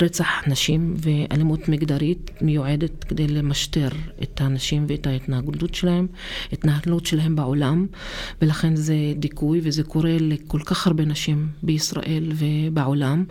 רצח 0.00 0.28
נשים 0.46 0.94
ואלימות 0.96 1.68
מגדרית 1.68 2.30
מיועדת 2.40 3.04
כדי 3.04 3.28
למשטר 3.28 3.88
את 4.22 4.40
הנשים 4.40 4.84
ואת 4.88 5.06
ההתנהגות 5.06 5.74
שלהם, 5.74 6.06
התנהלות 6.52 7.06
שלהם 7.06 7.36
בעולם, 7.36 7.86
ולכן 8.42 8.76
זה 8.76 8.94
דיכוי 9.16 9.60
וזה 9.62 9.82
קורה 9.82 10.16
לכל 10.20 10.60
כך 10.64 10.86
הרבה 10.86 11.04
נשים 11.04 11.48
בישראל 11.62 12.32
ובעולם 12.34 13.24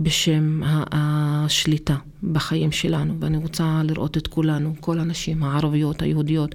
בשם 0.00 0.60
השליטה 0.64 1.96
בחיים 2.32 2.72
שלנו, 2.72 3.16
ואני 3.20 3.36
רוצה 3.36 3.80
לראות 3.84 4.13
את 4.16 4.26
כולנו, 4.26 4.74
כל 4.80 4.98
הנשים 4.98 5.42
הערביות, 5.42 6.02
היהודיות, 6.02 6.54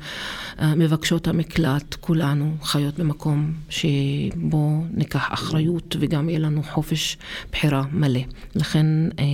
מבקשות 0.62 1.28
המקלט, 1.28 1.96
כולנו 2.00 2.56
חיות 2.64 3.00
במקום 3.00 3.54
שבו 3.70 4.84
ניקח 4.94 5.28
אחריות 5.34 5.96
וגם 6.00 6.30
יהיה 6.30 6.40
לנו 6.40 6.64
חופש 6.64 7.18
בחירה 7.52 7.84
מלא. 7.92 8.20
לכן 8.56 8.86
אה, 9.20 9.26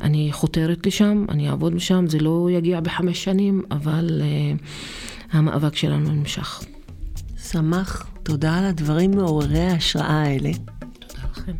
אני 0.00 0.28
חותרת 0.32 0.86
לשם, 0.86 1.24
אני 1.28 1.50
אעבוד 1.50 1.74
משם, 1.74 2.06
זה 2.08 2.18
לא 2.18 2.48
יגיע 2.50 2.80
בחמש 2.80 3.24
שנים, 3.24 3.62
אבל 3.70 4.22
אה, 4.24 4.52
המאבק 5.32 5.76
שלנו 5.76 6.12
נמשך. 6.12 6.64
שמח, 7.50 8.06
תודה 8.22 8.58
על 8.58 8.64
הדברים 8.64 9.10
מעוררי 9.10 9.60
ההשראה 9.60 10.22
האלה. 10.22 10.50
תודה 10.98 11.22
לכם. 11.32 11.52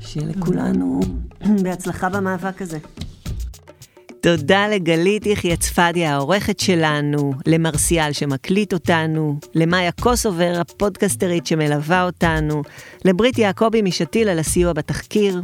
שיהיה 0.00 0.26
לכולנו 0.26 1.00
בהצלחה 1.62 2.08
במאבק 2.08 2.62
הזה. 2.62 2.78
תודה 4.26 4.68
לגלית 4.68 5.26
יחיא 5.26 5.56
צפדיה, 5.56 6.14
העורכת 6.14 6.60
שלנו, 6.60 7.32
למרסיאל 7.46 8.12
שמקליט 8.12 8.72
אותנו, 8.72 9.38
למאיה 9.54 9.92
קוסובר, 9.92 10.52
הפודקסטרית 10.60 11.46
שמלווה 11.46 12.04
אותנו, 12.04 12.62
לברית 13.04 13.38
יעקבי 13.38 13.82
משתיל 13.82 14.28
על 14.28 14.38
הסיוע 14.38 14.72
בתחקיר. 14.72 15.42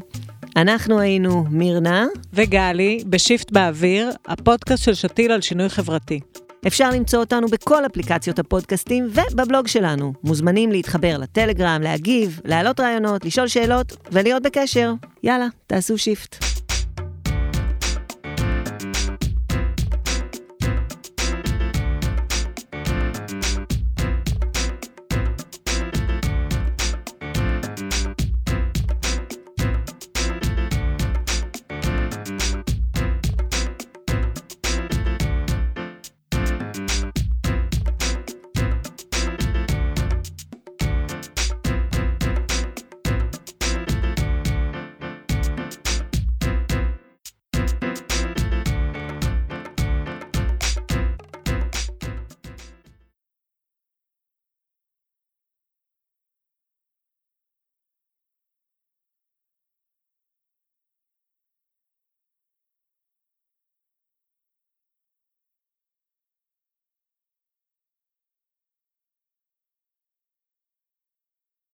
אנחנו 0.56 1.00
היינו 1.00 1.44
מירנה 1.50 2.06
וגלי 2.32 3.02
ב 3.06 3.14
shift 3.14 3.52
באוויר, 3.52 4.10
הפודקאסט 4.26 4.84
של 4.84 4.94
שתיל 4.94 5.32
על 5.32 5.40
שינוי 5.40 5.68
חברתי. 5.68 6.20
אפשר 6.66 6.90
למצוא 6.90 7.20
אותנו 7.20 7.46
בכל 7.48 7.86
אפליקציות 7.86 8.38
הפודקאסטים 8.38 9.08
ובבלוג 9.10 9.68
שלנו. 9.68 10.12
מוזמנים 10.24 10.72
להתחבר 10.72 11.18
לטלגרם, 11.18 11.80
להגיב, 11.82 12.40
להעלות 12.44 12.80
רעיונות, 12.80 13.24
לשאול 13.24 13.48
שאלות 13.48 13.96
ולהיות 14.12 14.42
בקשר. 14.42 14.92
יאללה, 15.22 15.46
תעשו 15.66 15.98
shift. 15.98 16.36